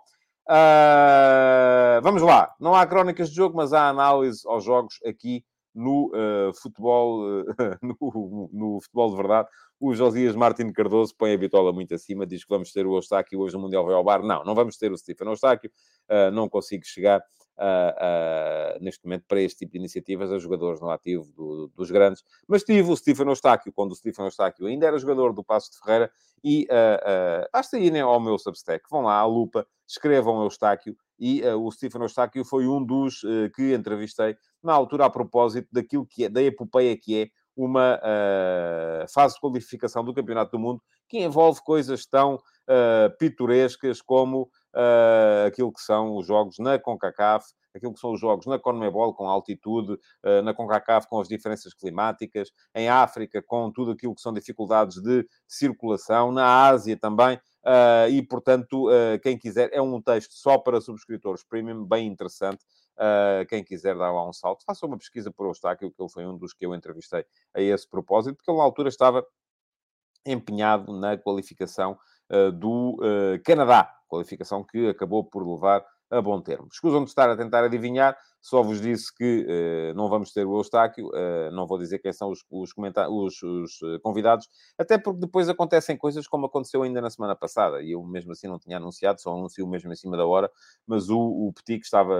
[2.02, 2.54] vamos lá.
[2.60, 5.44] Não há crónicas de jogo, mas há análise aos jogos aqui
[5.78, 7.44] no uh, futebol, uh,
[7.80, 9.48] no, no, futebol de verdade.
[9.78, 13.38] O Josias Martins Cardoso põe a bitola muito acima, diz que vamos ter o Eustáquio
[13.38, 14.22] hoje no Mundial vai bar.
[14.22, 15.70] Não, não vamos ter o Stephen Eustáquio,
[16.10, 17.22] uh, não consigo chegar
[18.80, 22.62] neste momento para este tipo de iniciativas a jogadores no ativo do, dos grandes, mas
[22.62, 26.10] tive o Stephen Eustáquio, quando o Stephen Eustáquio ainda era jogador do Passo de Ferreira,
[26.44, 26.66] e
[27.52, 32.02] basta irem ao meu Substack, vão lá à lupa, escrevam Eustáquio, e uh, o Stephen
[32.02, 36.42] Eustáquio foi um dos uh, que entrevistei na altura a propósito daquilo que é, da
[36.42, 42.06] epopeia que é uma uh, fase de qualificação do Campeonato do Mundo que envolve coisas
[42.06, 42.38] tão
[43.18, 44.50] pitorescas como
[45.46, 49.28] aquilo que são os jogos na CONCACAF, aquilo que são os jogos na CONMEBOL com
[49.28, 49.98] altitude,
[50.44, 55.26] na CONCACAF com as diferenças climáticas, em África com tudo aquilo que são dificuldades de
[55.46, 60.80] circulação, na Ásia também Uh, e, portanto, uh, quem quiser, é um texto só para
[60.80, 62.64] subscritores premium, bem interessante.
[62.96, 66.26] Uh, quem quiser dar lá um salto, faça uma pesquisa por Eustáquio, que ele foi
[66.26, 69.24] um dos que eu entrevistei a esse propósito, porque ele na altura estava
[70.26, 71.96] empenhado na qualificação
[72.54, 72.98] do
[73.44, 76.68] Canadá, qualificação que acabou por levar a bom termo.
[76.72, 80.56] Escusam de estar a tentar adivinhar, só vos disse que uh, não vamos ter o
[80.56, 85.20] Eustáquio, uh, não vou dizer quem são os, os, os, os uh, convidados, até porque
[85.20, 88.76] depois acontecem coisas como aconteceu ainda na semana passada, e eu mesmo assim não tinha
[88.76, 90.50] anunciado, só anuncio mesmo em cima da hora,
[90.86, 92.14] mas o, o Petit, que estava,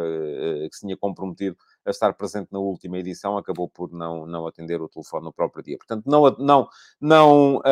[0.69, 4.83] que se tinha comprometido a estar presente na última edição, acabou por não, não atender
[4.83, 5.79] o telefone no próprio dia.
[5.79, 6.69] Portanto, não, não,
[7.01, 7.63] não,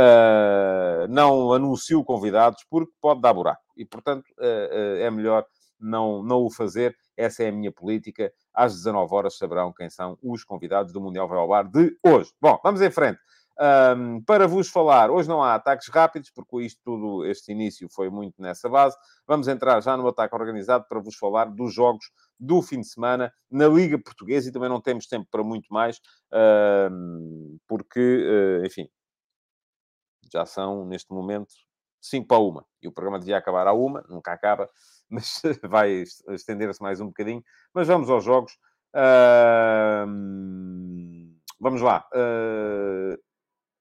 [1.10, 5.44] não anuncio convidados porque pode dar buraco, e portanto é melhor
[5.78, 6.96] não, não o fazer.
[7.16, 8.32] Essa é a minha política.
[8.52, 12.32] Às 19 horas saberão quem são os convidados do Mundial Vai ao Bar de hoje.
[12.40, 13.18] Bom, vamos em frente.
[13.58, 18.10] Um, para vos falar, hoje não há ataques rápidos, porque isto tudo, este início foi
[18.10, 18.96] muito nessa base.
[19.26, 22.04] Vamos entrar já no ataque organizado para vos falar dos jogos
[22.38, 25.98] do fim de semana na Liga Portuguesa e também não temos tempo para muito mais,
[26.92, 28.90] um, porque, uh, enfim,
[30.30, 31.54] já são neste momento
[32.02, 34.68] 5 para uma e o programa devia acabar à uma, nunca acaba
[35.10, 37.42] mas vai estender-se mais um bocadinho.
[37.74, 38.52] Mas vamos aos jogos.
[38.94, 40.06] Uh,
[41.60, 42.06] vamos lá.
[42.14, 43.18] Uh,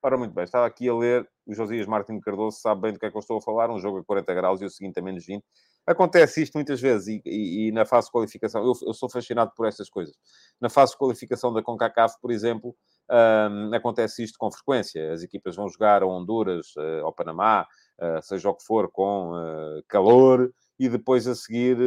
[0.03, 3.05] ora, muito bem, estava aqui a ler o Josias Martins Cardoso, sabe bem do que
[3.05, 3.69] é que eu estou a falar.
[3.69, 5.43] Um jogo a 40 graus e o seguinte a menos 20.
[5.87, 9.51] Acontece isto muitas vezes e, e, e na fase de qualificação, eu, eu, sou fascinado
[9.55, 10.15] por estas coisas.
[10.59, 12.75] Na fase de qualificação da CONCACAF, por exemplo,
[13.09, 15.13] um, acontece isto com frequência.
[15.13, 17.67] As equipas vão jogar a Honduras, uh, ao Panamá,
[18.01, 21.77] uh, seja o que for, com uh, calor, e depois a seguir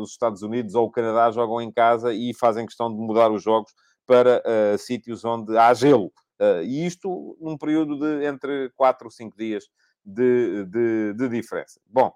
[0.00, 3.42] os Estados Unidos ou o Canadá jogam em casa e fazem questão de mudar os
[3.42, 3.72] jogos
[4.06, 4.42] para
[4.78, 6.12] sítios onde há gelo.
[6.64, 9.64] e isto num período de entre 4 ou 5 dias
[10.04, 11.80] de, de, de diferença.
[11.86, 12.12] Bom,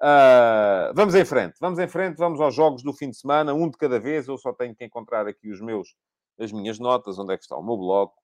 [0.00, 3.68] Uh, vamos em frente, vamos em frente, vamos aos jogos do fim de semana, um
[3.68, 4.28] de cada vez.
[4.28, 5.96] Eu só tenho que encontrar aqui os meus,
[6.38, 8.16] as minhas notas, onde é que está o meu bloco.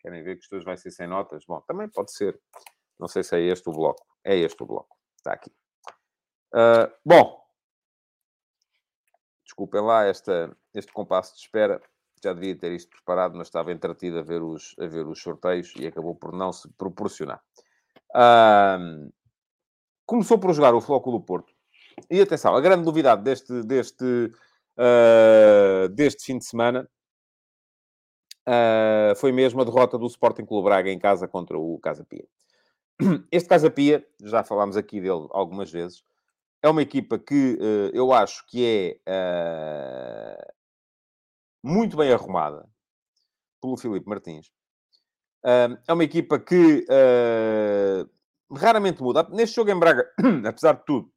[0.00, 1.44] Querem ver que isto hoje vai ser sem notas?
[1.46, 2.38] Bom, também pode ser.
[3.00, 4.04] Não sei se é este o bloco.
[4.22, 4.94] É este o bloco.
[5.16, 5.50] Está aqui.
[6.54, 7.40] Uh, bom,
[9.44, 11.80] desculpem lá esta, este compasso de espera.
[12.22, 15.72] Já devia ter isto preparado, mas estava entretido a ver os, a ver os sorteios
[15.76, 17.40] e acabou por não se proporcionar.
[20.08, 21.52] Começou por jogar o Flóculo Porto.
[22.10, 24.32] E atenção, a grande novidade deste, deste,
[24.78, 26.88] uh, deste fim de semana
[28.48, 32.26] uh, foi mesmo a derrota do Sporting Clube Braga em casa contra o Casa Pia.
[33.30, 36.02] Este Casa Pia, já falámos aqui dele algumas vezes,
[36.62, 40.52] é uma equipa que uh, eu acho que é
[41.62, 42.68] muito bem arrumada
[43.60, 44.50] pelo Filipe Martins.
[45.44, 46.86] é uma equipa que
[48.56, 49.26] raramente muda.
[49.30, 50.08] Neste jogo em Braga,
[50.46, 51.12] apesar de tudo,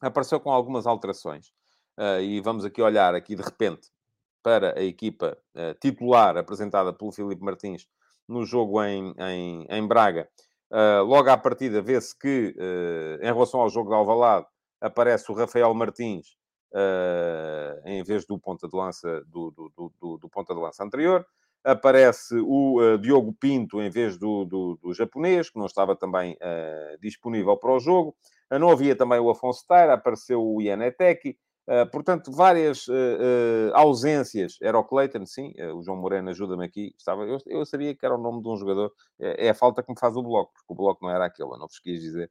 [0.00, 1.48] apareceu com algumas alterações.
[1.98, 3.88] Uh, e vamos aqui olhar aqui de repente
[4.42, 7.88] para a equipa uh, titular apresentada pelo Filipe Martins
[8.28, 10.28] no jogo em, em, em Braga.
[10.70, 12.54] Uh, logo à partida vê-se que,
[13.20, 14.46] em relação ao jogo de Alvalade,
[14.80, 16.36] aparece o Rafael Martins
[17.86, 21.24] em vez do ponta de lança do, do, do, do ponta de lança anterior
[21.66, 27.56] aparece o uh, Diogo Pinto em vez do, japonês, que não estava também uh, disponível
[27.56, 28.16] para o jogo.
[28.50, 31.36] Uh, não havia também o Afonso Taira, apareceu o Ianeteki.
[31.90, 32.86] Portanto, várias
[33.74, 34.56] ausências.
[34.62, 35.52] Era o Clayton, sim.
[35.74, 36.94] o João Moreno ajuda-me aqui.
[36.98, 38.92] Estava, eu, eu, sabia que era o nome de um jogador.
[39.18, 41.50] É, é, a falta que me faz o bloco, porque o bloco não era aquele,
[41.50, 42.30] eu não vos quis dizer.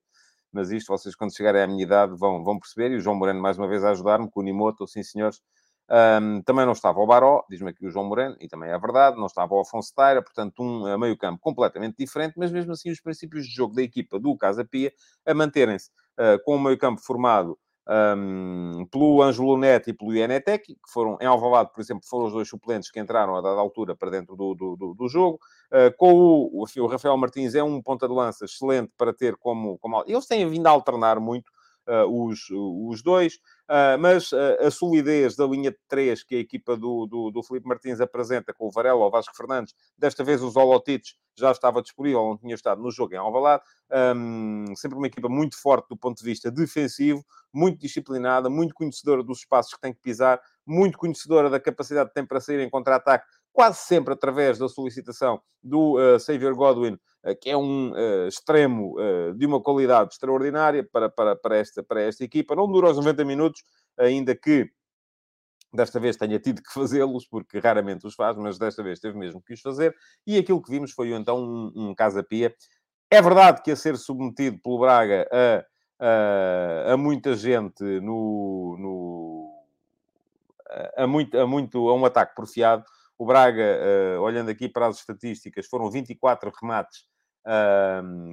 [0.51, 2.91] Mas isto, vocês quando chegarem à minha idade vão, vão perceber.
[2.91, 5.41] E o João Moreno, mais uma vez, a ajudar-me, com o Nimoto, sim senhores,
[5.89, 9.17] um, também não estava o Baró, diz-me aqui o João Moreno, e também é verdade,
[9.17, 13.45] não estava o Afonso Taira, portanto, um meio-campo completamente diferente, mas mesmo assim, os princípios
[13.45, 14.91] de jogo da equipa do Casa Pia
[15.25, 20.91] a manterem-se uh, com o meio-campo formado um, pelo Ângelo Neto e pelo Ianetec, que
[20.91, 24.09] foram em Alvalade, por exemplo, foram os dois suplentes que entraram a dada altura para
[24.09, 25.39] dentro do, do, do, do jogo.
[25.71, 29.77] Uh, com o, o, Rafael Martins é um ponta de lança excelente para ter como,
[29.77, 30.03] como...
[30.07, 31.51] Eles têm vindo a alternar muito
[32.09, 33.35] os, os dois.
[33.65, 37.41] Uh, mas uh, a solidez da linha de três que a equipa do, do, do
[37.41, 41.81] Felipe Martins apresenta com o Varela, o Vasco Fernandes, desta vez o Zolotites já estava
[41.81, 43.63] disponível, não tinha estado no jogo em Alvalade.
[44.15, 49.23] Um, sempre uma equipa muito forte do ponto de vista defensivo, muito disciplinada, muito conhecedora
[49.23, 52.69] dos espaços que tem que pisar, muito conhecedora da capacidade que tem para sair em
[52.69, 56.97] contra-ataque, quase sempre através da solicitação do uh, Xavier Godwin,
[57.33, 58.95] que é um uh, extremo
[59.35, 62.55] de uma qualidade extraordinária para, para, para, esta, para esta equipa.
[62.55, 63.63] Não dura os 90 minutos,
[63.97, 64.69] ainda que
[65.73, 69.41] desta vez tenha tido que fazê-los, porque raramente os faz, mas desta vez teve mesmo
[69.41, 69.95] que os fazer.
[70.25, 72.53] E aquilo que vimos foi então um, um Casa-Pia.
[73.09, 75.65] É verdade que a ser submetido pelo Braga a,
[76.89, 79.65] a, a muita gente no, no
[80.97, 82.83] a, muito, a, muito, a um ataque porfiado,
[83.17, 83.79] o Braga,
[84.17, 87.14] uh, olhando aqui para as estatísticas, foram 24 remates uh,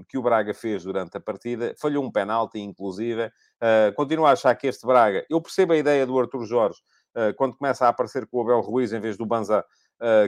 [0.08, 1.74] que o Braga fez durante a partida.
[1.78, 3.26] Falhou um penalti, inclusive.
[3.26, 5.24] Uh, continuo a achar que este Braga...
[5.28, 6.80] Eu percebo a ideia do Arthur Jorge,
[7.14, 9.64] eh, quando começa a aparecer com o Abel Ruiz em vez do Banza,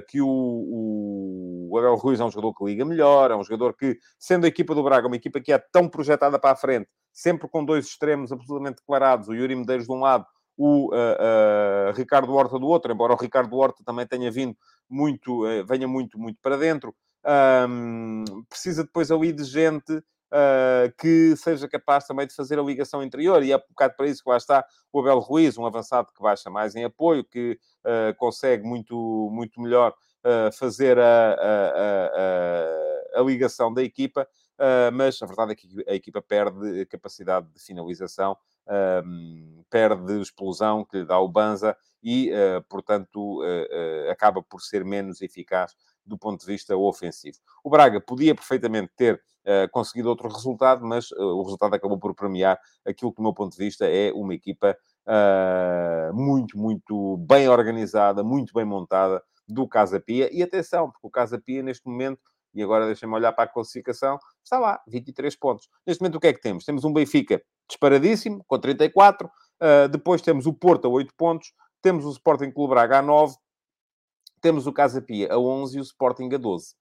[0.09, 3.75] que o, o, o, Abel Ruiz é um jogador que liga melhor, é um jogador
[3.75, 6.89] que, sendo a equipa do Braga, uma equipa que é tão projetada para a frente,
[7.13, 11.93] sempre com dois extremos absolutamente declarados, o Yuri Medeiros de um lado o uh, uh,
[11.95, 14.57] Ricardo Horta do outro, embora o Ricardo Horta também tenha vindo
[14.89, 16.95] muito, uh, venha muito, muito para dentro.
[17.27, 20.03] Um, precisa depois ali de gente
[20.99, 24.21] que seja capaz também de fazer a ligação interior, e é um bocado para isso
[24.21, 27.57] que lá está o Abel Ruiz, um avançado que baixa mais em apoio, que
[28.17, 29.95] consegue muito, muito melhor
[30.59, 34.27] fazer a, a, a, a, ligação da equipa,
[34.93, 38.37] mas a verdade é que a equipa perde capacidade de finalização
[39.71, 45.23] perde explosão que lhe dá o Banza e, uh, portanto, uh, acaba por ser menos
[45.23, 45.75] eficaz
[46.07, 47.39] do ponto de vista ofensivo.
[47.63, 49.21] O Braga podia perfeitamente ter
[49.73, 53.63] conseguido outro resultado, mas o resultado acabou por premiar aquilo que, do meu ponto de
[53.63, 54.75] vista, é uma equipa
[56.15, 60.31] muito, muito bem organizada, muito bem montada do Casa Pia.
[60.33, 62.21] E atenção, porque o Casa Pia, neste momento,
[62.55, 65.69] e agora deixem-me olhar para a classificação, está lá, 23 pontos.
[65.87, 66.65] Neste momento, o que é que temos?
[66.65, 69.27] Temos um Benfica disparadíssimo, com 34.
[69.29, 73.35] Uh, depois temos o Porto a 8 pontos, temos o Sporting Clube Braga a 9,
[74.45, 76.75] temos o Casa Pia a 11 e o Sporting a 12.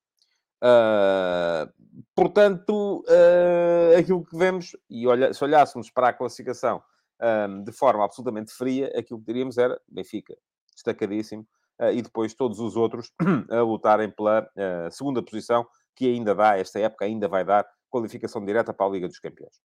[0.62, 1.72] Uh,
[2.14, 6.84] portanto, uh, aquilo que vemos, e olha, se olhássemos para a classificação
[7.22, 10.36] um, de forma absolutamente fria, aquilo que diríamos era Benfica,
[10.76, 11.48] destacadíssimo,
[11.80, 13.14] uh, e depois todos os outros
[13.50, 14.46] a lutarem pela
[14.92, 19.08] segunda posição, que ainda dá, esta época ainda vai dar qualificação direta para a Liga
[19.08, 19.62] dos Campeões.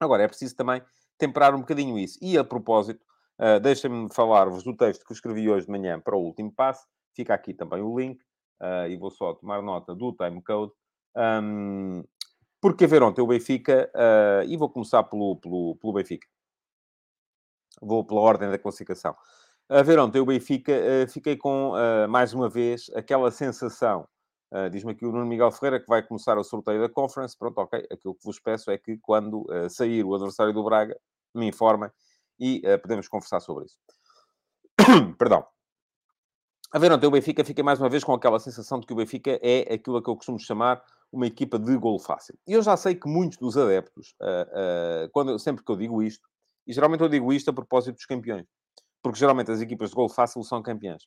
[0.00, 0.82] Agora, é preciso também
[1.18, 2.18] temperar um bocadinho isso.
[2.22, 3.04] E a propósito,
[3.38, 6.86] uh, deixem-me falar-vos do texto que escrevi hoje de manhã para o último passo.
[7.14, 8.20] Fica aqui também o link.
[8.60, 10.72] Uh, e vou só tomar nota do timecode.
[11.16, 12.02] Um,
[12.60, 16.26] porque a ver ontem o Benfica, uh, e vou começar pelo, pelo, pelo Benfica.
[17.80, 19.14] Vou pela ordem da classificação.
[19.68, 21.72] A ver ontem o Benfica, uh, fiquei com,
[22.08, 24.08] mais uma vez, aquela sensação
[24.52, 27.36] Uh, Diz-me aqui o Nuno Miguel Ferreira que vai começar o sorteio da Conference.
[27.36, 27.86] Pronto, ok.
[27.90, 30.96] Aquilo que vos peço é que quando uh, sair o adversário do Braga,
[31.34, 31.90] me informem
[32.38, 33.78] e uh, podemos conversar sobre isso.
[35.18, 35.46] Perdão.
[36.72, 38.96] A ver, ontem o Benfica fica mais uma vez com aquela sensação de que o
[38.96, 42.36] Benfica é aquilo a que eu costumo chamar uma equipa de golo fácil.
[42.46, 44.14] E eu já sei que muitos dos adeptos,
[45.12, 46.28] quando, sempre que eu digo isto,
[46.66, 48.46] e geralmente eu digo isto a propósito dos campeões,
[49.00, 51.04] porque geralmente as equipas de golo fácil são campeãs.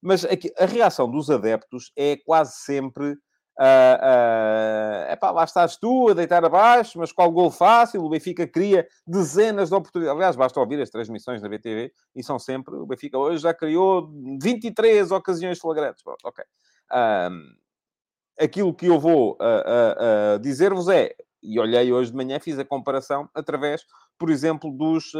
[0.00, 3.16] Mas a reação dos adeptos é quase sempre.
[3.58, 8.02] Uh, uh, epá, lá estás tu a deitar abaixo, mas qual gol fácil?
[8.02, 10.16] O Benfica cria dezenas de oportunidades.
[10.16, 12.74] Aliás, basta ouvir as transmissões da BTV e são sempre.
[12.74, 14.10] O Benfica hoje já criou
[14.40, 16.02] 23 ocasiões flagrantes.
[16.02, 16.44] Pronto, ok.
[16.90, 22.64] Uh, aquilo que eu vou uh, dizer-vos é, e olhei hoje de manhã, fiz a
[22.64, 23.84] comparação através,
[24.18, 25.12] por exemplo, dos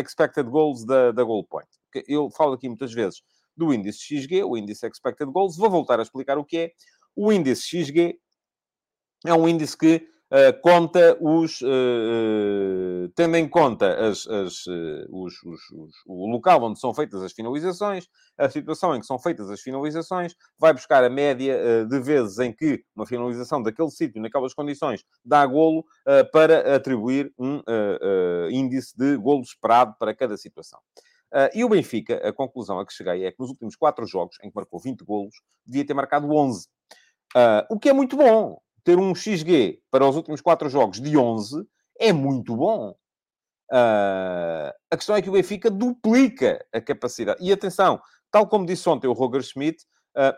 [0.00, 1.68] expected goals da, da Goal Point.
[2.06, 3.22] Eu falo aqui muitas vezes
[3.56, 5.56] do índice XG, o índice Expected Goals.
[5.56, 6.72] Vou voltar a explicar o que é.
[7.14, 8.18] O índice XG
[9.26, 11.60] é um índice que uh, conta os...
[11.60, 17.22] Uh, tendo em conta as, as, uh, os, os, os, o local onde são feitas
[17.22, 18.06] as finalizações,
[18.38, 22.52] a situação em que são feitas as finalizações, vai buscar a média de vezes em
[22.52, 25.84] que uma finalização daquele sítio, naquelas condições, dá golo,
[26.32, 27.60] para atribuir um
[28.50, 30.80] índice de golo esperado para cada situação.
[31.32, 34.36] Uh, e o Benfica, a conclusão a que cheguei é que nos últimos quatro jogos,
[34.42, 36.68] em que marcou 20 golos, devia ter marcado 11.
[37.36, 38.60] Uh, o que é muito bom.
[38.84, 41.64] Ter um XG para os últimos quatro jogos de 11
[41.98, 42.90] é muito bom.
[43.70, 47.42] Uh, a questão é que o Benfica duplica a capacidade.
[47.42, 49.84] E atenção, tal como disse ontem o Roger Schmidt,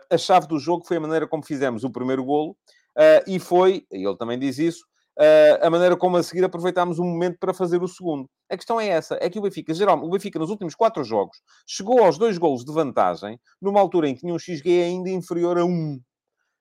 [0.09, 2.55] a chave do jogo foi a maneira como fizemos o primeiro golo
[3.27, 4.85] e foi, ele também diz isso,
[5.19, 8.29] uh, a maneira como a seguir aproveitámos o momento para fazer o segundo.
[8.49, 11.37] A questão é essa, é que o Benfica, geral, o Benfica nos últimos quatro jogos
[11.67, 15.57] chegou aos dois golos de vantagem, numa altura em que tinha um XG ainda inferior
[15.57, 15.99] a um.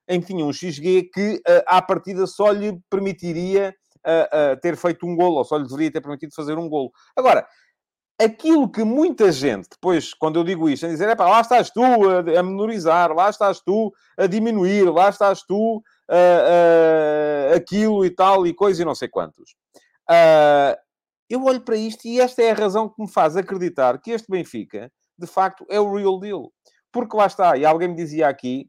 [0.09, 3.75] Em que tinha um XG que, uh, à partida, só lhe permitiria
[4.07, 6.91] uh, ter feito um golo, ou só lhe deveria ter permitido fazer um golo.
[7.17, 7.47] Agora,
[8.21, 11.71] aquilo que muita gente, depois, quando eu digo isto, a dizer, é pá, lá estás
[11.71, 18.05] tu a, a menorizar, lá estás tu a diminuir, lá estás tu uh, uh, aquilo
[18.05, 19.55] e tal, e coisa e não sei quantos.
[20.09, 20.77] Uh,
[21.29, 24.31] eu olho para isto e esta é a razão que me faz acreditar que este
[24.31, 26.53] Benfica, de facto, é o real deal.
[26.93, 28.69] Porque lá está, e alguém me dizia aqui,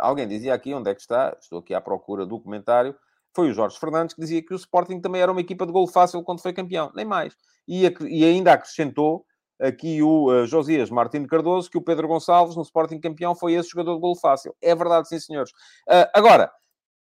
[0.00, 1.36] alguém dizia aqui, onde é que está?
[1.40, 2.94] Estou aqui à procura do comentário,
[3.34, 5.86] foi o Jorge Fernandes que dizia que o Sporting também era uma equipa de gol
[5.86, 7.36] fácil quando foi campeão, nem mais.
[7.66, 9.24] E, e ainda acrescentou
[9.60, 13.70] aqui o uh, Josias Martins Cardoso, que o Pedro Gonçalves, no Sporting campeão, foi esse
[13.70, 14.54] jogador de golo fácil.
[14.62, 15.50] É verdade, sim, senhores.
[15.88, 16.50] Uh, agora,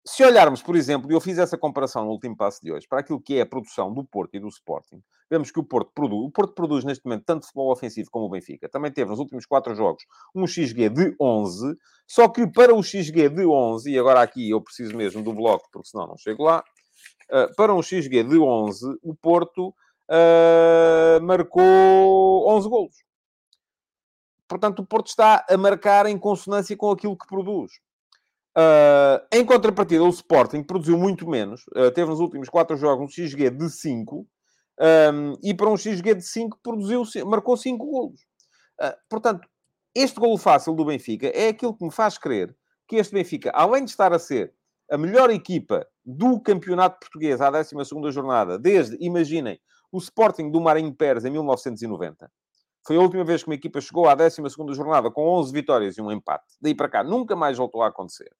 [0.06, 3.00] se olharmos, por exemplo, e eu fiz essa comparação no último passo de hoje, para
[3.00, 6.26] aquilo que é a produção do Porto e do Sporting, vemos que o Porto produz,
[6.26, 8.68] o Porto produz neste momento tanto futebol ofensivo como o Benfica.
[8.68, 11.74] Também teve nos últimos quatro jogos um XG de 11,
[12.06, 15.68] só que para o XG de 11, e agora aqui eu preciso mesmo do bloco,
[15.72, 16.62] porque senão não chego lá,
[17.30, 19.68] uh, para um XG de 11, o Porto
[20.10, 23.04] uh, marcou 11 golos.
[24.46, 27.72] Portanto, o Porto está a marcar em consonância com aquilo que produz.
[28.56, 31.62] Uh, em contrapartida, o Sporting produziu muito menos.
[31.68, 34.26] Uh, teve nos últimos 4 jogos um XG de 5.
[34.80, 38.20] Um, e para um XG de 5 produziu, marcou 5 golos.
[38.80, 39.48] Uh, portanto,
[39.94, 43.84] este golo fácil do Benfica é aquilo que me faz crer que este Benfica, além
[43.84, 44.52] de estar a ser
[44.90, 49.58] a melhor equipa do campeonato português à 12ª jornada, desde, imaginem,
[49.90, 52.30] o Sporting do Marinho Pérez em 1990.
[52.86, 54.42] Foi a última vez que uma equipa chegou à 12
[54.74, 56.44] jornada com 11 vitórias e um empate.
[56.60, 58.30] Daí para cá, nunca mais voltou a acontecer.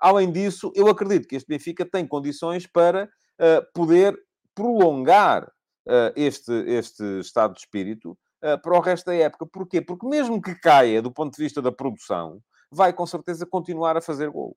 [0.00, 4.16] Além disso, eu acredito que este Benfica tem condições para uh, poder
[4.54, 9.46] prolongar uh, este, este estado de espírito uh, para o resto da época.
[9.46, 9.80] Porquê?
[9.80, 12.40] Porque mesmo que caia do ponto de vista da produção,
[12.70, 14.56] vai com certeza continuar a fazer golos.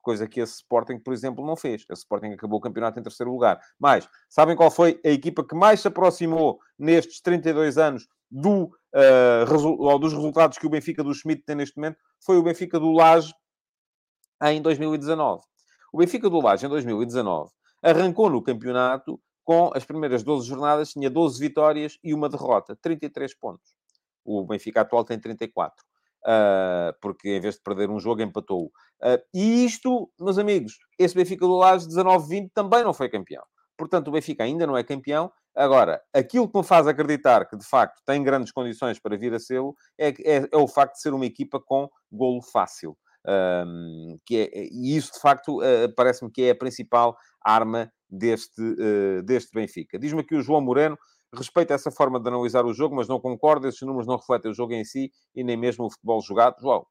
[0.00, 1.84] coisa que esse Sporting, por exemplo, não fez.
[1.90, 3.60] A Sporting acabou o campeonato em terceiro lugar.
[3.78, 9.98] Mas, sabem qual foi a equipa que mais se aproximou nestes 32 anos do, uh,
[9.98, 11.98] dos resultados que o Benfica do Schmidt tem neste momento?
[12.24, 13.34] Foi o Benfica do Laje
[14.42, 15.42] em 2019.
[15.92, 17.50] O Benfica do Laje, em 2019,
[17.82, 23.34] arrancou no campeonato com as primeiras 12 jornadas, tinha 12 vitórias e uma derrota, 33
[23.34, 23.74] pontos.
[24.24, 25.84] O Benfica atual tem 34.
[26.22, 28.66] Uh, ah, porque em vez de perder um jogo, empatou.
[29.02, 33.42] Uh, e isto, meus amigos, esse Benfica do Laje 19-20 também não foi campeão.
[33.76, 35.32] Portanto, o Benfica ainda não é campeão.
[35.56, 39.38] Agora, aquilo que me faz acreditar que, de facto, tem grandes condições para vir a
[39.38, 39.60] ser
[39.98, 42.96] é, é, é o facto de ser uma equipa com golo fácil.
[43.26, 48.60] Um, que é, e isso, de facto, uh, parece-me que é a principal arma deste,
[48.60, 49.98] uh, deste Benfica.
[49.98, 50.98] Diz-me aqui o João Moreno,
[51.34, 54.54] respeita essa forma de analisar o jogo, mas não concorda, esses números não refletem o
[54.54, 56.60] jogo em si e nem mesmo o futebol jogado.
[56.60, 56.86] João,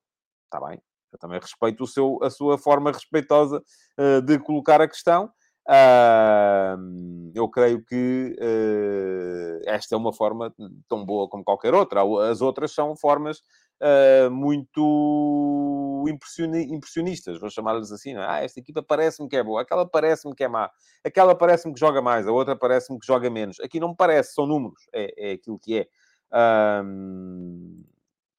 [0.45, 0.79] está bem,
[1.11, 3.63] eu também respeito o seu, a sua forma respeitosa
[3.99, 5.31] uh, de colocar a questão.
[5.67, 10.51] Uh, eu creio que uh, esta é uma forma
[10.87, 12.01] tão boa como qualquer outra.
[12.29, 13.39] As outras são formas
[13.81, 14.31] uh,
[15.99, 16.25] muito
[16.73, 18.15] impressionistas, vou chamar-lhes assim.
[18.15, 18.25] É?
[18.25, 20.69] Ah, esta equipa parece-me que é boa, aquela parece-me que é má,
[21.03, 23.59] aquela parece-me que joga mais, a outra parece-me que joga menos.
[23.59, 25.87] Aqui não me parece, são números, é, é aquilo que é.
[26.83, 27.83] Um,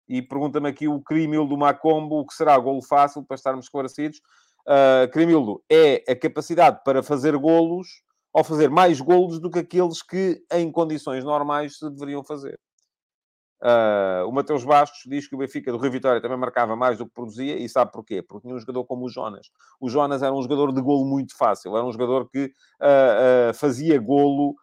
[0.09, 4.21] e pergunta-me aqui o Crimil do Macombo, o que será golo fácil, para estarmos esclarecidos.
[4.67, 8.03] Uh, Crimildo, é a capacidade para fazer golos
[8.33, 12.59] ou fazer mais golos do que aqueles que, em condições normais, se deveriam fazer.
[13.63, 17.07] Uh, o Mateus Bastos diz que o Benfica do Rio Vitória também marcava mais do
[17.07, 18.23] que produzia, e sabe porquê?
[18.23, 19.51] Porque tinha um jogador como o Jonas.
[19.79, 23.55] O Jonas era um jogador de golo muito fácil, era um jogador que uh, uh,
[23.55, 24.57] fazia golo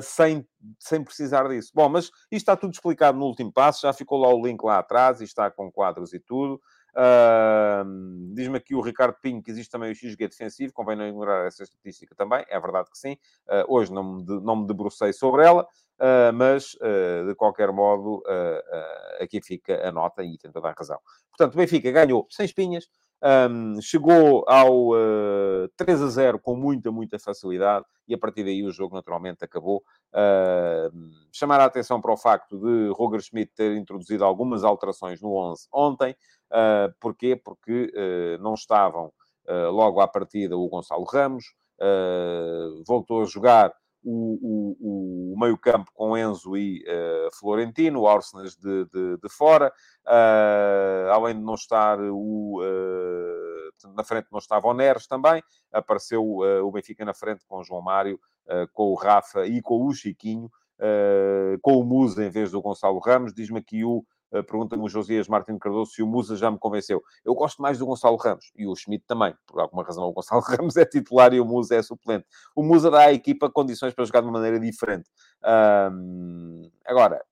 [0.00, 0.46] sem,
[0.78, 1.72] sem precisar disso.
[1.74, 4.78] Bom, mas isto está tudo explicado no último passo, já ficou lá o link lá
[4.78, 6.60] atrás, e está com quadros e tudo.
[8.32, 11.64] Diz-me aqui o Ricardo Pinho que existe também o XG defensivo, convém não ignorar essa
[11.64, 13.16] estatística também, é verdade que sim.
[13.66, 15.66] hoje não me, de, não me debrucei sobre ela.
[15.98, 20.74] Uh, mas, uh, de qualquer modo, uh, aqui fica a nota e tem toda a
[20.76, 20.98] razão.
[21.30, 22.86] Portanto, o Benfica ganhou sem espinhas,
[23.50, 24.90] um, chegou ao
[25.74, 29.82] 3 a 0 com muita, muita facilidade e a partir daí o jogo naturalmente acabou.
[31.32, 35.66] chamar a atenção para o facto de Roger Schmidt ter introduzido algumas alterações no 11
[35.72, 36.14] ontem.
[37.00, 37.36] porquê?
[37.42, 37.90] Porque
[38.40, 39.10] não estavam
[39.72, 41.54] logo à partida o Gonçalo Ramos,
[42.86, 43.72] voltou a jogar
[44.08, 49.72] o, o, o meio-campo com Enzo e uh, Florentino, Arsenas de, de, de fora,
[50.06, 52.62] uh, além de não estar o.
[52.62, 57.62] Uh, na frente não estava o Neres também, apareceu o Benfica na frente com o
[57.62, 58.18] João Mário,
[58.72, 60.50] com o Rafa e com o Chiquinho,
[61.60, 63.34] com o Musa em vez do Gonçalo Ramos.
[63.34, 67.02] Diz-me aqui o pergunta-me o Josias Martins Cardoso se o Musa já me convenceu.
[67.24, 69.34] Eu gosto mais do Gonçalo Ramos e o Schmidt também.
[69.46, 72.26] Por alguma razão, o Gonçalo Ramos é titular e o Musa é suplente.
[72.54, 75.08] O Musa dá à equipa condições para jogar de uma maneira diferente.
[76.84, 77.22] Agora,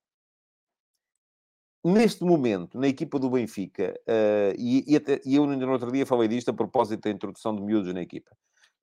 [1.84, 5.92] neste momento, na equipa do Benfica, uh, e, e, até, e eu ainda no outro
[5.92, 8.34] dia falei disto a propósito da introdução de miúdos na equipa.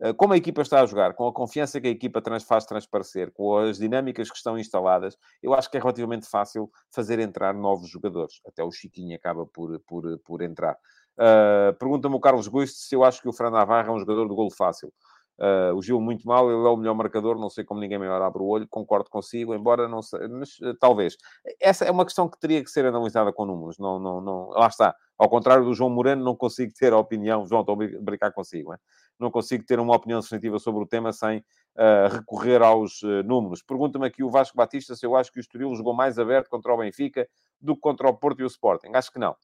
[0.02, 3.32] Eh, como a equipa está a jogar, com a confiança que a equipa faz transparecer,
[3.32, 7.89] com as dinâmicas que estão instaladas, eu acho que é relativamente fácil fazer entrar novos
[7.89, 8.41] jogadores.
[8.47, 10.76] Até o Chiquinho acaba por, por, por entrar.
[11.18, 14.28] Uh, Pergunta-me o Carlos Guiste se eu acho que o Fran Navarro é um jogador
[14.28, 14.91] de golo fácil.
[15.39, 18.22] Uh, o Gil muito mal, ele é o melhor marcador, não sei como ninguém melhor
[18.22, 21.18] abre o olho, concordo consigo, embora não sei, mas uh, talvez.
[21.60, 24.68] Essa é uma questão que teria que ser analisada com números, não, não, não, lá
[24.68, 24.95] está.
[25.18, 28.74] Ao contrário do João Moreno, não consigo ter a opinião, João, estou a brincar consigo,
[29.22, 33.61] não consigo ter uma opinião definitiva sobre o tema sem uh, recorrer aos números.
[33.61, 36.74] Pergunta-me aqui o Vasco Batista se eu acho que o Estoril jogou mais aberto contra
[36.74, 37.28] o Benfica
[37.59, 38.91] do que contra o Porto e o Sporting.
[38.93, 39.36] Acho que não.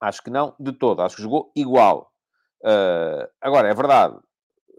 [0.00, 1.00] Acho que não, de todo.
[1.02, 2.12] Acho que jogou igual.
[2.62, 4.18] Uh, agora, é verdade,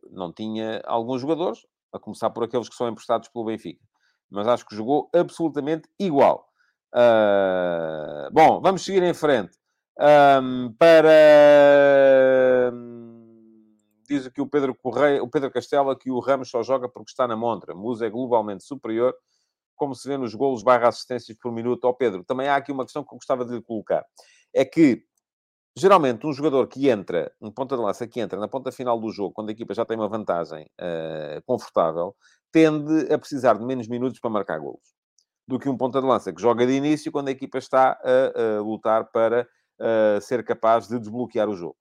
[0.10, 3.82] não tinha alguns jogadores, a começar por aqueles que são emprestados pelo Benfica.
[4.30, 6.48] Mas acho que jogou absolutamente igual.
[6.94, 9.58] Uh, bom, vamos seguir em frente.
[10.00, 11.12] Um, para.
[14.08, 17.28] Diz aqui o Pedro Correia, o Pedro Castela que o Ramos só joga porque está
[17.28, 17.74] na montra.
[17.74, 19.16] Musa é globalmente superior,
[19.76, 21.86] como se vê nos golos barra assistências por minuto.
[21.86, 24.06] Ó oh, Pedro, também há aqui uma questão que eu gostava de lhe colocar.
[24.54, 25.06] É que
[25.76, 29.10] Geralmente, um jogador que entra, um ponta de lança que entra na ponta final do
[29.10, 32.16] jogo, quando a equipa já tem uma vantagem uh, confortável,
[32.52, 34.94] tende a precisar de menos minutos para marcar golos
[35.48, 38.58] do que um ponta de lança que joga de início quando a equipa está a,
[38.58, 39.48] a lutar para
[39.80, 41.76] uh, ser capaz de desbloquear o jogo.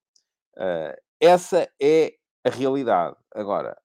[0.57, 2.15] Uh, essa é
[2.45, 3.17] a realidade.
[3.33, 3.81] Agora,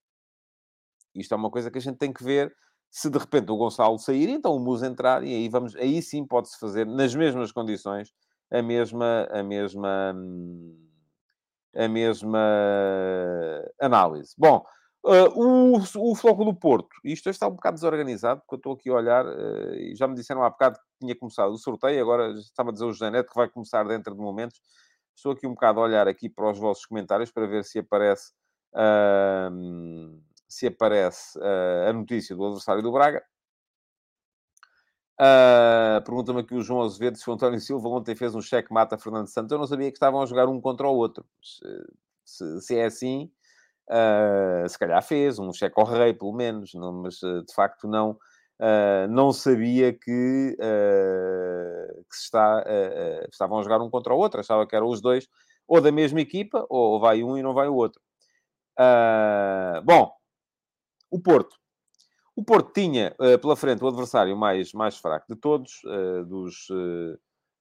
[1.14, 2.54] isto é uma coisa que a gente tem que ver.
[2.90, 6.26] Se de repente o Gonçalo sair, então o Musa entrar, e aí, vamos, aí sim
[6.26, 8.12] pode-se fazer, nas mesmas condições,
[8.50, 10.16] a mesma, a mesma,
[11.76, 12.40] a mesma
[13.80, 14.34] análise.
[14.38, 14.64] Bom,
[15.06, 18.90] Uh, o, o Floco do Porto, isto está um bocado desorganizado, porque eu estou aqui
[18.90, 22.32] a olhar uh, e já me disseram há bocado que tinha começado o sorteio, agora
[22.34, 24.60] estava a dizer o José Neto que vai começar dentro de momentos.
[25.18, 28.34] Estou aqui um bocado a olhar aqui para os vossos comentários para ver se aparece,
[28.76, 31.40] uh, se aparece
[31.90, 33.26] a notícia do adversário do Braga.
[36.06, 39.52] Pergunta-me aqui o João Azevedo se o António Silva ontem fez um cheque-mata Fernando Santos.
[39.52, 41.26] Eu não sabia que estavam a jogar um contra o outro.
[42.24, 43.32] Se, se é assim,
[43.90, 47.88] Uh, se calhar fez um cheque ao rei, pelo menos, não, mas uh, de facto
[47.88, 48.20] não,
[48.60, 50.58] uh, não sabia que,
[52.10, 52.64] que se está,
[53.32, 55.28] estavam a jogar um contra o outro, achava que eram os dois,
[55.68, 58.02] ou da mesma equipa, ou vai um e não vai o outro.
[59.84, 60.12] bom,
[61.12, 61.56] o Porto.
[62.36, 65.82] O Porto tinha pela frente o adversário mais, mais fraco de todos,
[66.28, 66.68] dos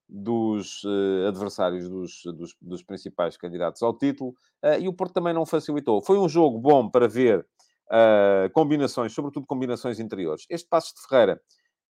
[0.08, 4.30] dos uh, adversários dos, dos, dos, principais candidatos ao título,
[4.64, 6.00] uh, e o Porto também não facilitou.
[6.00, 7.46] Foi um jogo bom para ver
[7.90, 10.44] uh, combinações, sobretudo combinações interiores.
[10.48, 11.40] Este passo de Ferreira,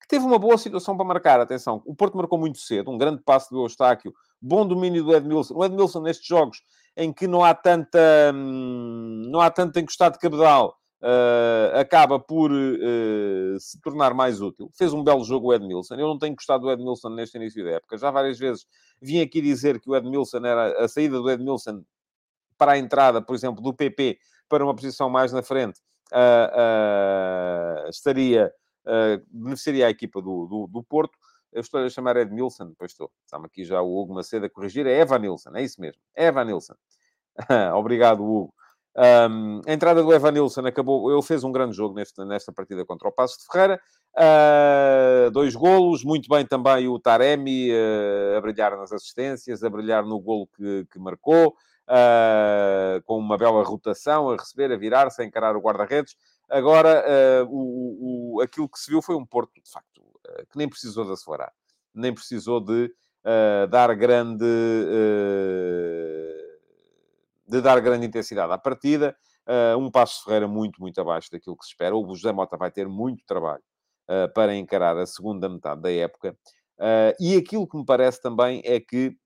[0.01, 3.23] que teve uma boa situação para marcar, atenção, o Porto marcou muito cedo, um grande
[3.23, 5.55] passo do Eustáquio, bom domínio do Edmilson.
[5.55, 6.63] O Edmilson, nestes jogos
[6.97, 7.99] em que não há tanta,
[8.35, 14.71] hum, não há tanto encostado de cabedal, uh, acaba por uh, se tornar mais útil.
[14.77, 15.95] Fez um belo jogo o Edmilson.
[15.95, 17.99] Eu não tenho gostado do Edmilson neste início da época.
[17.99, 18.67] Já várias vezes
[19.01, 21.83] vim aqui dizer que o Edmilson era a saída do Edmilson
[22.57, 24.19] para a entrada, por exemplo, do PP
[24.53, 25.81] para uma posição mais na frente,
[26.13, 28.53] uh, estaria,
[29.31, 31.17] beneficiaria a equipa do, do, do Porto.
[31.51, 33.11] Eu estou a chamar Edmilson, depois estou.
[33.25, 34.87] Está-me aqui já o Hugo Macedo a corrigir.
[34.87, 35.99] É Evanilson, é isso mesmo.
[36.15, 36.75] É Evanilson.
[37.75, 38.53] Obrigado, Hugo.
[38.95, 43.09] Um, a entrada do Evanilson acabou, ele fez um grande jogo nesta, nesta partida contra
[43.09, 43.81] o Passo de Ferreira.
[44.15, 50.05] Uh, dois golos, muito bem também o Taremi uh, a brilhar nas assistências, a brilhar
[50.05, 51.55] no golo que, que marcou,
[51.93, 56.17] uh, com uma bela rotação, a receber, a virar-se, a encarar o guarda-redes.
[56.51, 57.05] Agora,
[57.49, 60.03] o, o, aquilo que se viu foi um Porto, de facto,
[60.51, 61.51] que nem precisou de acelerar,
[61.95, 62.93] nem precisou de
[63.71, 64.45] dar grande
[67.53, 69.17] de dar grande intensidade à partida.
[69.47, 71.95] Uh, um Passo Ferreira muito, muito abaixo daquilo que se espera.
[71.95, 73.63] O José Mota vai ter muito trabalho
[74.09, 76.37] uh, para encarar a segunda metade da época.
[76.79, 79.17] Uh, e aquilo que me parece também é que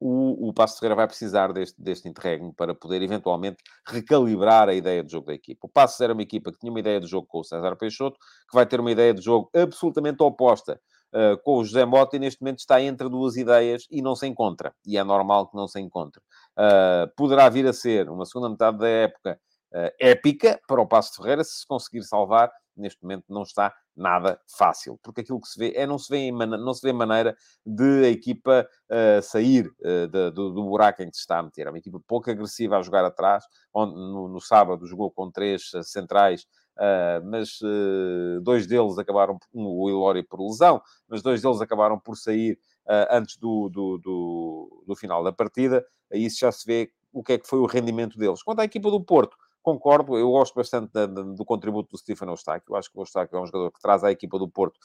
[0.00, 5.02] o, o Passo Ferreira vai precisar deste, deste interregno para poder eventualmente recalibrar a ideia
[5.02, 5.66] de jogo da equipa.
[5.66, 8.18] O Passo era uma equipa que tinha uma ideia de jogo com o César Peixoto,
[8.48, 10.80] que vai ter uma ideia de jogo absolutamente oposta
[11.12, 14.26] uh, com o José Mota e neste momento está entre duas ideias e não se
[14.26, 14.72] encontra.
[14.86, 16.22] E é normal que não se encontre.
[16.56, 19.40] Uh, poderá vir a ser uma segunda metade da época
[19.74, 22.50] uh, épica para o Passo Ferreira se conseguir salvar.
[22.80, 26.30] Neste momento não está nada fácil, porque aquilo que se vê é não se vê,
[26.30, 31.10] não se vê maneira de a equipa uh, sair uh, de, do, do, buraco em
[31.10, 31.66] que se está a meter.
[31.66, 35.70] É uma equipa pouco agressiva a jogar atrás, onde no, no sábado jogou com três
[35.82, 36.46] centrais
[36.78, 41.98] Uh, mas uh, dois deles acabaram, um, o Ilori por lesão, mas dois deles acabaram
[41.98, 42.52] por sair
[42.86, 45.84] uh, antes do, do, do, do, final da partida.
[46.12, 48.44] Aí já se vê o que é que foi o rendimento deles.
[48.44, 49.36] Quanto à equipa do Porto,
[49.72, 52.72] concordo, eu gosto bastante da, da, do contributo do Stefano Eustáquio.
[52.72, 54.78] Eu acho que o Eustáquio é um jogador que traz à equipa do Porto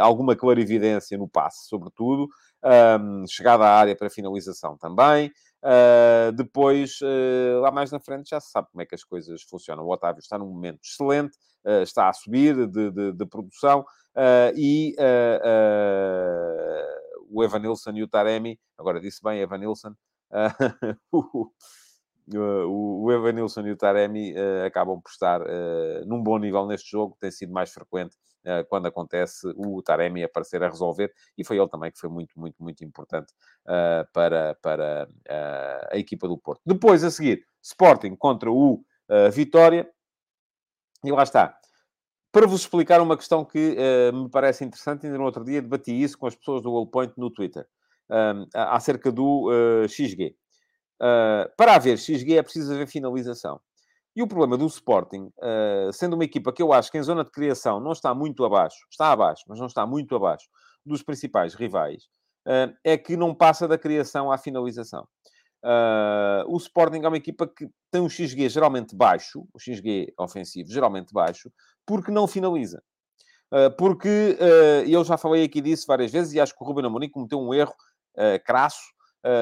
[0.00, 2.28] alguma clarividência no passe, sobretudo,
[3.00, 5.32] um, chegada à área para finalização também.
[5.62, 9.42] Uh, depois, uh, lá mais na frente, já se sabe como é que as coisas
[9.42, 9.84] funcionam.
[9.84, 13.84] O Otávio está num momento excelente, uh, está a subir de, de, de produção
[14.54, 14.94] e
[17.30, 19.94] o Evanilson e o Taremi, agora disse bem Evanilson,
[22.34, 25.40] o, o, Evanilson e o Taremi acabam por estar
[26.06, 30.62] num bom nível neste jogo, tem sido mais frequente eh, quando acontece o Taremi aparecer
[30.64, 33.32] a resolver, e foi ele também que foi muito, muito, muito importante
[33.66, 36.60] uh, para, para uh, a equipa do Porto.
[36.66, 38.84] Depois, a seguir, Sporting contra o
[39.30, 39.88] Vitória,
[41.04, 41.56] e lá está.
[42.32, 43.76] Para vos explicar uma questão que
[44.14, 47.30] me parece interessante, ainda no outro dia debati isso com as pessoas do Wallpoint no
[47.30, 47.66] Twitter,
[48.54, 49.50] acerca do
[49.86, 50.34] XG.
[51.56, 53.60] Para haver XG é preciso haver finalização.
[54.14, 57.24] E o problema do Sporting, uh, sendo uma equipa que eu acho que em zona
[57.24, 60.48] de criação não está muito abaixo, está abaixo, mas não está muito abaixo
[60.84, 62.04] dos principais rivais,
[62.46, 65.06] uh, é que não passa da criação à finalização.
[66.48, 71.12] O Sporting é uma equipa que tem um XG geralmente baixo, o XG ofensivo geralmente
[71.12, 71.52] baixo,
[71.86, 72.82] porque não finaliza.
[73.78, 74.36] porque
[74.88, 77.54] eu já falei aqui disso várias vezes e acho que o Ruben Amorim cometeu um
[77.54, 77.72] erro
[78.44, 78.91] crasso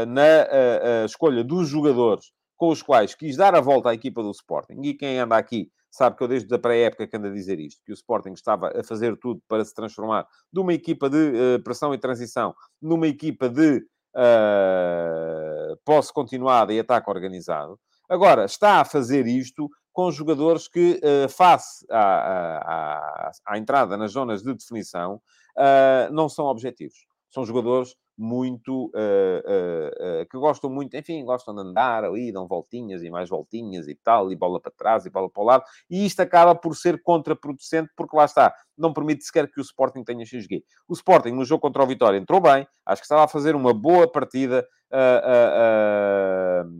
[0.08, 4.80] na escolha dos jogadores com os quais quis dar a volta à equipa do Sporting.
[4.82, 7.82] E quem anda aqui sabe que eu desde a pré-época que ando a dizer isto,
[7.84, 11.16] que o Sporting estava a fazer tudo para se transformar de uma equipa de
[11.56, 13.78] uh, pressão e transição numa equipa de
[14.14, 17.78] uh, posse continuada e ataque organizado.
[18.08, 24.12] Agora, está a fazer isto com jogadores que, uh, face à, à, à, entrada nas
[24.12, 25.20] zonas de definição,
[25.56, 27.06] uh, não são objetivos.
[27.30, 32.46] São jogadores muito uh, uh, uh, que gostam muito, enfim, gostam de andar ali, dão
[32.46, 35.64] voltinhas e mais voltinhas e tal, e bola para trás e bola para o lado,
[35.88, 40.04] e isto acaba por ser contraproducente, porque lá está, não permite sequer que o Sporting
[40.04, 40.62] tenha XG.
[40.86, 43.72] O Sporting, no jogo contra o Vitória, entrou bem, acho que estava a fazer uma
[43.72, 44.68] boa partida,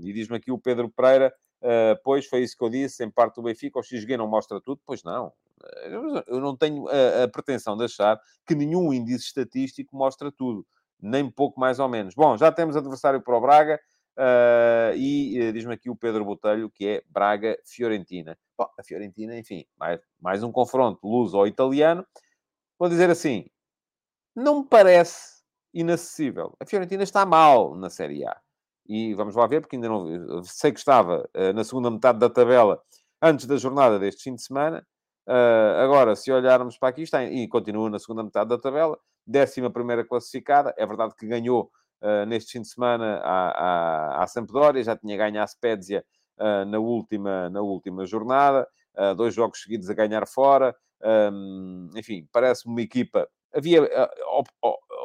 [0.03, 1.33] e diz-me aqui o Pedro Pereira.
[2.05, 4.83] pois foi isso que eu disse, em parte do Benfica, o XG não mostra tudo,
[4.85, 5.33] pois não,
[6.27, 10.67] eu não tenho a, a pretensão de achar que nenhum índice estatístico mostra tudo
[11.03, 12.15] nem pouco mais ou menos.
[12.15, 13.81] Bom, já temos adversário para o Braga
[14.17, 18.39] uh, e uh, diz-me aqui o Pedro Botelho que é Braga-Fiorentina.
[18.57, 22.07] Bom, a Fiorentina, enfim, mais, mais um confronto luso ou italiano.
[22.79, 23.47] Vou dizer assim,
[24.35, 25.43] não me parece
[25.73, 26.57] inacessível.
[26.61, 28.37] A Fiorentina está mal na Série A.
[28.87, 30.43] E vamos lá ver, porque ainda não...
[30.43, 32.83] Sei que estava uh, na segunda metade da tabela
[33.23, 34.87] antes da jornada deste fim de semana.
[35.85, 40.05] Agora, se olharmos para aqui, está e continua na segunda metade da tabela, décima primeira
[40.05, 40.75] classificada.
[40.77, 41.71] É verdade que ganhou
[42.03, 43.51] uh, neste fim de semana à,
[44.19, 46.05] à, à Sampdoria, já tinha ganho a Spezia
[46.39, 48.67] uh, na, última, na última jornada,
[49.17, 50.77] dois jogos seguidos a ganhar fora.
[51.03, 53.27] Um, enfim, parece-me uma equipa.
[53.55, 53.83] Havia
[54.29, 54.49] op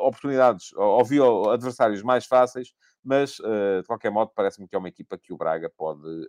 [0.01, 5.31] oportunidades, havia adversários mais fáceis, mas de qualquer modo parece-me que é uma equipa que
[5.31, 6.27] o Braga pode,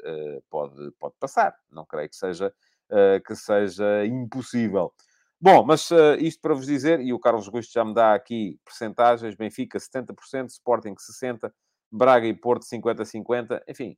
[0.49, 1.55] pode, pode passar.
[1.71, 2.53] Não creio que seja
[2.91, 4.93] uh, que seja impossível.
[5.41, 8.59] Bom, mas uh, isto para vos dizer, e o Carlos Gusto já me dá aqui
[8.65, 11.53] percentagens, Benfica 70%, Sporting 60%,
[11.93, 13.97] Braga e Porto 50-50, enfim.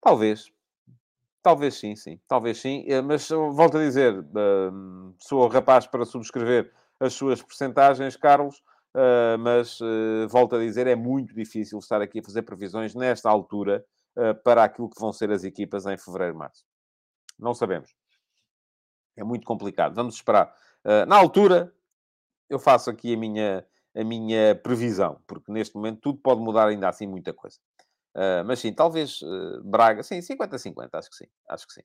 [0.00, 0.50] Talvez.
[1.42, 2.20] Talvez sim, sim.
[2.28, 2.84] Talvez sim.
[2.86, 8.58] Eh, mas volto a dizer, uh, sou rapaz para subscrever as suas percentagens, Carlos,
[8.96, 9.78] uh, mas
[10.28, 13.84] volto a dizer, é muito difícil estar aqui a fazer previsões nesta altura
[14.44, 16.64] para aquilo que vão ser as equipas em fevereiro, março.
[17.38, 17.99] Não sabemos.
[19.20, 19.94] É muito complicado.
[19.94, 20.54] Vamos esperar.
[20.84, 21.72] Uh, na altura,
[22.48, 26.88] eu faço aqui a minha, a minha previsão, porque neste momento tudo pode mudar ainda
[26.88, 27.58] assim muita coisa.
[28.16, 31.82] Uh, mas sim, talvez uh, Braga, sim, 50-50, acho que sim, acho que sim.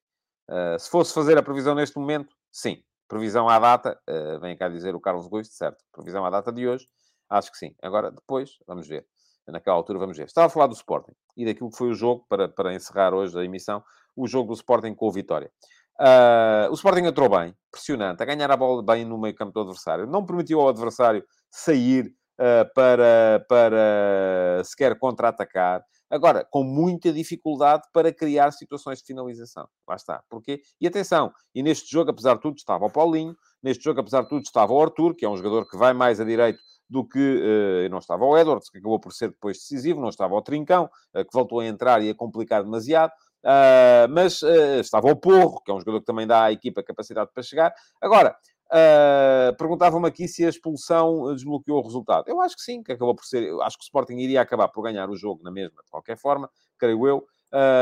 [0.79, 2.81] se fosse fazer a previsão neste momento, sim.
[3.07, 4.01] Previsão à data,
[4.41, 5.83] vem cá dizer o Carlos Gosto, certo.
[5.91, 6.87] Previsão à data de hoje,
[7.29, 7.75] acho que sim.
[7.79, 9.05] Agora, depois, vamos ver.
[9.47, 10.25] Naquela altura, vamos ver.
[10.25, 13.37] Estava a falar do Sporting e daquilo que foi o jogo, para, para encerrar hoje
[13.39, 13.83] a emissão,
[14.15, 15.51] o jogo do Sporting com o Vitória.
[15.99, 19.61] Uh, o Sporting entrou bem, pressionante, a ganhar a bola bem no meio campo do
[19.61, 20.05] adversário.
[20.05, 25.83] Não permitiu ao adversário sair uh, para, para sequer contra-atacar.
[26.09, 29.67] Agora, com muita dificuldade para criar situações de finalização.
[29.87, 30.21] Lá está.
[30.29, 30.61] Porquê?
[30.79, 34.29] E atenção, e neste jogo, apesar de tudo, estava o Paulinho, neste jogo, apesar de
[34.29, 37.19] tudo, estava o Arthur, que é um jogador que vai mais a direito do que
[37.19, 40.85] uh, não estava o Edwards, que acabou por ser depois decisivo, não estava o Trincão,
[41.15, 43.11] uh, que voltou a entrar e a complicar demasiado.
[43.45, 46.81] Uh, mas uh, estava o Porro, que é um jogador que também dá à equipa
[46.81, 47.71] capacidade para chegar.
[48.01, 48.35] Agora,
[48.71, 52.27] uh, perguntavam-me aqui se a expulsão desbloqueou o resultado.
[52.27, 53.53] Eu acho que sim, que acabou por ser.
[53.61, 56.49] Acho que o Sporting iria acabar por ganhar o jogo na mesma, de qualquer forma,
[56.79, 57.27] creio eu.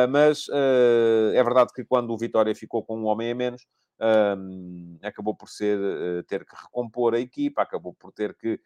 [0.10, 0.48] mas
[1.34, 3.66] é verdade que quando o Vitória ficou com um homem a menos,
[5.02, 5.80] acabou por ser
[6.26, 8.60] ter que recompor a equipa, acabou por ter que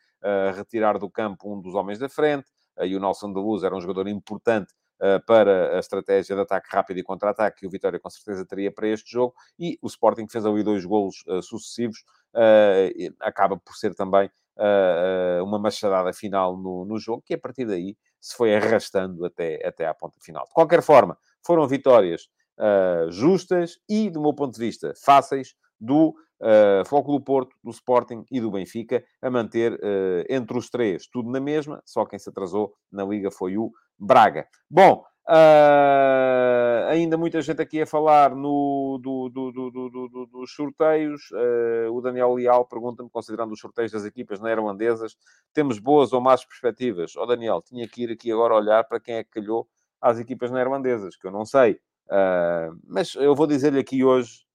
[0.55, 2.47] retirar do campo um dos homens da frente.
[2.81, 4.86] e o Nelson de Luz era um jogador importante uh,
[5.25, 8.87] para a estratégia de ataque rápido e contra-ataque que o Vitória com certeza teria para
[8.87, 9.33] este jogo.
[9.59, 14.29] E o Sporting que fez ali dois golos uh, sucessivos, uh, acaba por ser também
[15.43, 19.85] uma machadada final no, no jogo, que a partir daí se foi arrastando até, até
[19.85, 20.45] à ponta final.
[20.47, 22.27] De qualquer forma, foram vitórias
[23.09, 28.25] justas e, do meu ponto de vista, fáceis do uh, Foco do Porto, do Sporting
[28.31, 32.29] e do Benfica, a manter uh, entre os três tudo na mesma, só quem se
[32.29, 34.47] atrasou na Liga foi o Braga.
[34.69, 41.29] Bom, uh, ainda muita gente aqui a falar no, do, do, do, dos sorteios.
[41.31, 45.17] Uh, o Daniel Leal pergunta-me, considerando os sorteios das equipas neerlandesas,
[45.53, 47.15] temos boas ou más perspectivas?
[47.17, 49.67] Ó oh, Daniel, tinha que ir aqui agora olhar para quem é que calhou
[49.99, 51.79] às equipas neerlandesas, que eu não sei.
[52.07, 54.46] Uh, mas eu vou dizer-lhe aqui hoje,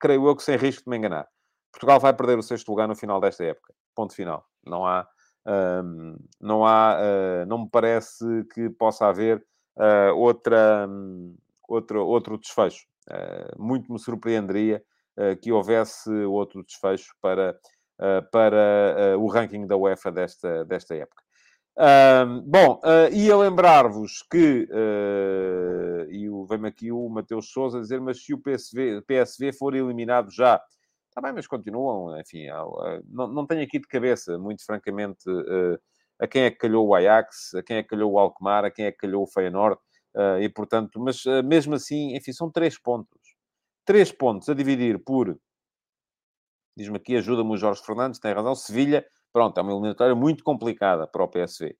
[0.00, 1.26] creio eu que sem risco de me enganar.
[1.72, 3.74] Portugal vai perder o sexto lugar no final desta época.
[3.94, 4.44] Ponto final.
[4.64, 5.06] Não há
[5.46, 9.38] um, não há, uh, não me parece que possa haver
[9.76, 11.36] uh, outra, um,
[11.68, 12.84] outro, outro desfecho.
[13.08, 14.82] Uh, muito me surpreenderia
[15.40, 17.58] que houvesse outro desfecho para,
[18.30, 21.22] para o ranking da UEFA desta, desta época.
[21.78, 28.00] Um, bom, uh, ia lembrar-vos que, uh, e vem-me aqui o Mateus Souza a dizer,
[28.00, 30.60] mas se o PSV, PSV for eliminado já
[31.08, 32.44] Está bem, mas continuam, enfim,
[33.08, 35.24] não, não tenho aqui de cabeça, muito francamente,
[36.20, 38.70] a quem é que calhou o Ajax, a quem é que calhou o Alkmaar, a
[38.70, 39.80] quem é que calhou o Feyenoord,
[40.42, 43.34] e portanto, mas mesmo assim, enfim, são três pontos.
[43.86, 45.40] Três pontos a dividir por,
[46.76, 49.02] diz-me aqui, ajuda-me o Jorge Fernandes, tem razão, Sevilha,
[49.36, 51.76] pronto, é uma eliminatória muito complicada para o PSV.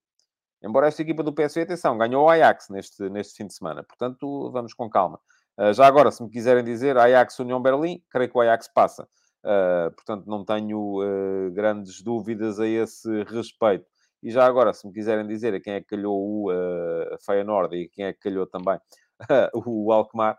[0.62, 3.82] Embora esta equipa do PSV, atenção, ganhou o Ajax neste, neste fim de semana.
[3.82, 5.18] Portanto, vamos com calma.
[5.59, 9.09] Uh, já agora, se me quiserem dizer Ajax União Berlim, creio que o Ajax passa.
[9.42, 13.86] Uh, portanto, não tenho uh, grandes dúvidas a esse respeito.
[14.22, 17.74] E já agora, se me quiserem dizer a quem é que calhou o uh, Feyenoord
[17.74, 18.78] e quem é que calhou também
[19.64, 20.36] o Alkmaar,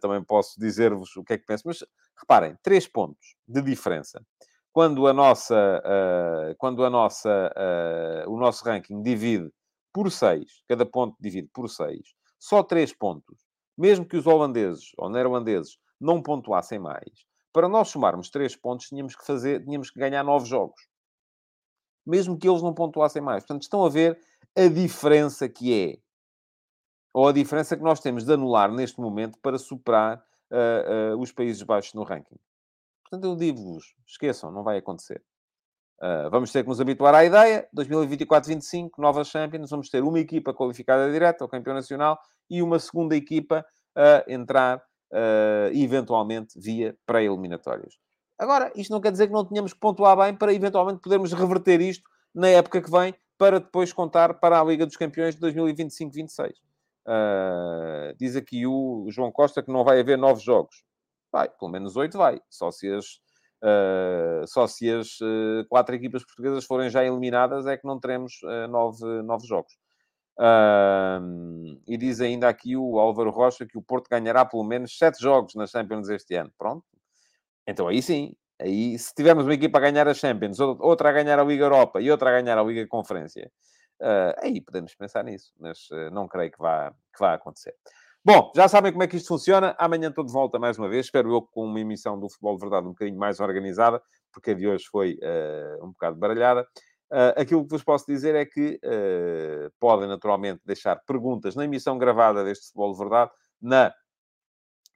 [0.00, 1.62] também posso dizer-vos o que é que penso.
[1.64, 1.84] Mas
[2.18, 4.20] reparem, três pontos de diferença.
[4.76, 5.82] Quando a nossa,
[6.58, 7.50] quando a nossa,
[8.28, 9.50] o nosso ranking divide
[9.90, 11.98] por 6, cada ponto divide por 6,
[12.38, 13.38] só 3 pontos,
[13.74, 17.08] mesmo que os holandeses ou neerlandeses não pontuassem mais,
[17.54, 20.86] para nós somarmos 3 pontos, tínhamos que fazer, tínhamos que ganhar 9 jogos.
[22.06, 23.44] Mesmo que eles não pontuassem mais.
[23.44, 24.20] Portanto, estão a ver
[24.54, 25.98] a diferença que é.
[27.14, 30.22] Ou a diferença que nós temos de anular neste momento para superar
[30.52, 32.36] uh, uh, os Países Baixos no ranking.
[33.08, 35.22] Portanto, eu digo-vos, esqueçam, não vai acontecer.
[35.98, 37.68] Uh, vamos ter que nos habituar à ideia.
[37.74, 39.70] 2024-25, novas Champions.
[39.70, 42.18] Vamos ter uma equipa qualificada direta ao campeão nacional
[42.50, 47.94] e uma segunda equipa a entrar, uh, eventualmente, via pré-eliminatórias.
[48.38, 51.80] Agora, isto não quer dizer que não tenhamos que pontuar bem para, eventualmente, podermos reverter
[51.80, 56.50] isto na época que vem, para depois contar para a Liga dos Campeões de 2025-26.
[56.50, 56.52] Uh,
[57.06, 60.84] ah, diz aqui o João Costa que não vai haver novos jogos.
[61.36, 62.40] Vai, pelo menos oito vai.
[62.48, 63.20] Só se as
[63.56, 68.34] Uh, só se as uh, quatro equipas portuguesas forem já eliminadas é que não teremos
[68.42, 69.72] uh, nove, nove jogos.
[71.86, 75.54] e diz ainda aqui o Álvaro Rocha que o Porto ganhará pelo menos sete jogos
[75.54, 76.52] nas Champions este ano.
[76.58, 76.84] Pronto.
[77.66, 78.34] Então aí sim.
[78.60, 82.00] Aí, se tivermos uma equipa a ganhar a Champions, outra a ganhar a Liga Europa
[82.00, 83.50] e outra a ganhar a Liga Conferência,
[84.38, 87.74] aí podemos pensar nisso, mas não creio que vá, que vá acontecer.
[88.26, 89.76] Bom, já sabem como é que isto funciona.
[89.78, 91.06] Amanhã estou de volta mais uma vez.
[91.06, 94.02] Espero eu com uma emissão do Futebol de Verdade um bocadinho mais organizada,
[94.32, 96.62] porque a de hoje foi uh, um bocado baralhada.
[97.08, 101.96] Uh, aquilo que vos posso dizer é que uh, podem naturalmente deixar perguntas na emissão
[101.98, 103.30] gravada deste Futebol de Verdade
[103.62, 103.94] na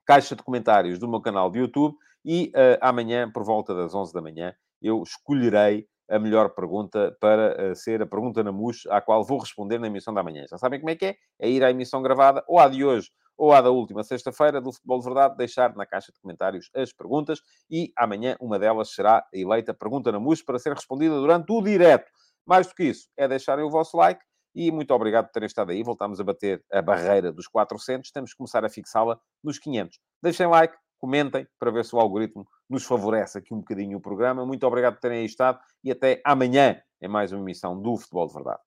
[0.05, 4.21] caixa de comentários do meu canal de YouTube e amanhã, por volta das 11 da
[4.21, 4.53] manhã,
[4.83, 9.79] eu escolherei a melhor pergunta para ser a pergunta na MUS, à qual vou responder
[9.79, 10.45] na emissão da manhã.
[10.51, 11.17] Já sabem como é que é?
[11.39, 14.73] É ir à emissão gravada, ou à de hoje, ou à da última sexta-feira do
[14.73, 17.41] Futebol de Verdade, deixar na caixa de comentários as perguntas
[17.71, 22.11] e amanhã uma delas será eleita pergunta na MUS para ser respondida durante o direto.
[22.45, 24.21] Mais do que isso, é deixarem o vosso like
[24.55, 25.83] e muito obrigado por terem estado aí.
[25.83, 29.99] Voltamos a bater a barreira dos 400, temos que começar a fixá-la nos 500.
[30.23, 34.45] Deixem like, comentem para ver se o algoritmo nos favorece aqui um bocadinho o programa.
[34.45, 38.27] Muito obrigado por terem aí estado e até amanhã em mais uma emissão do Futebol
[38.27, 38.61] de Verdade.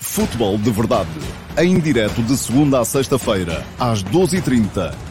[0.00, 1.10] Futebol de Verdade,
[1.58, 5.09] em direto de segunda a sexta-feira, às 12h30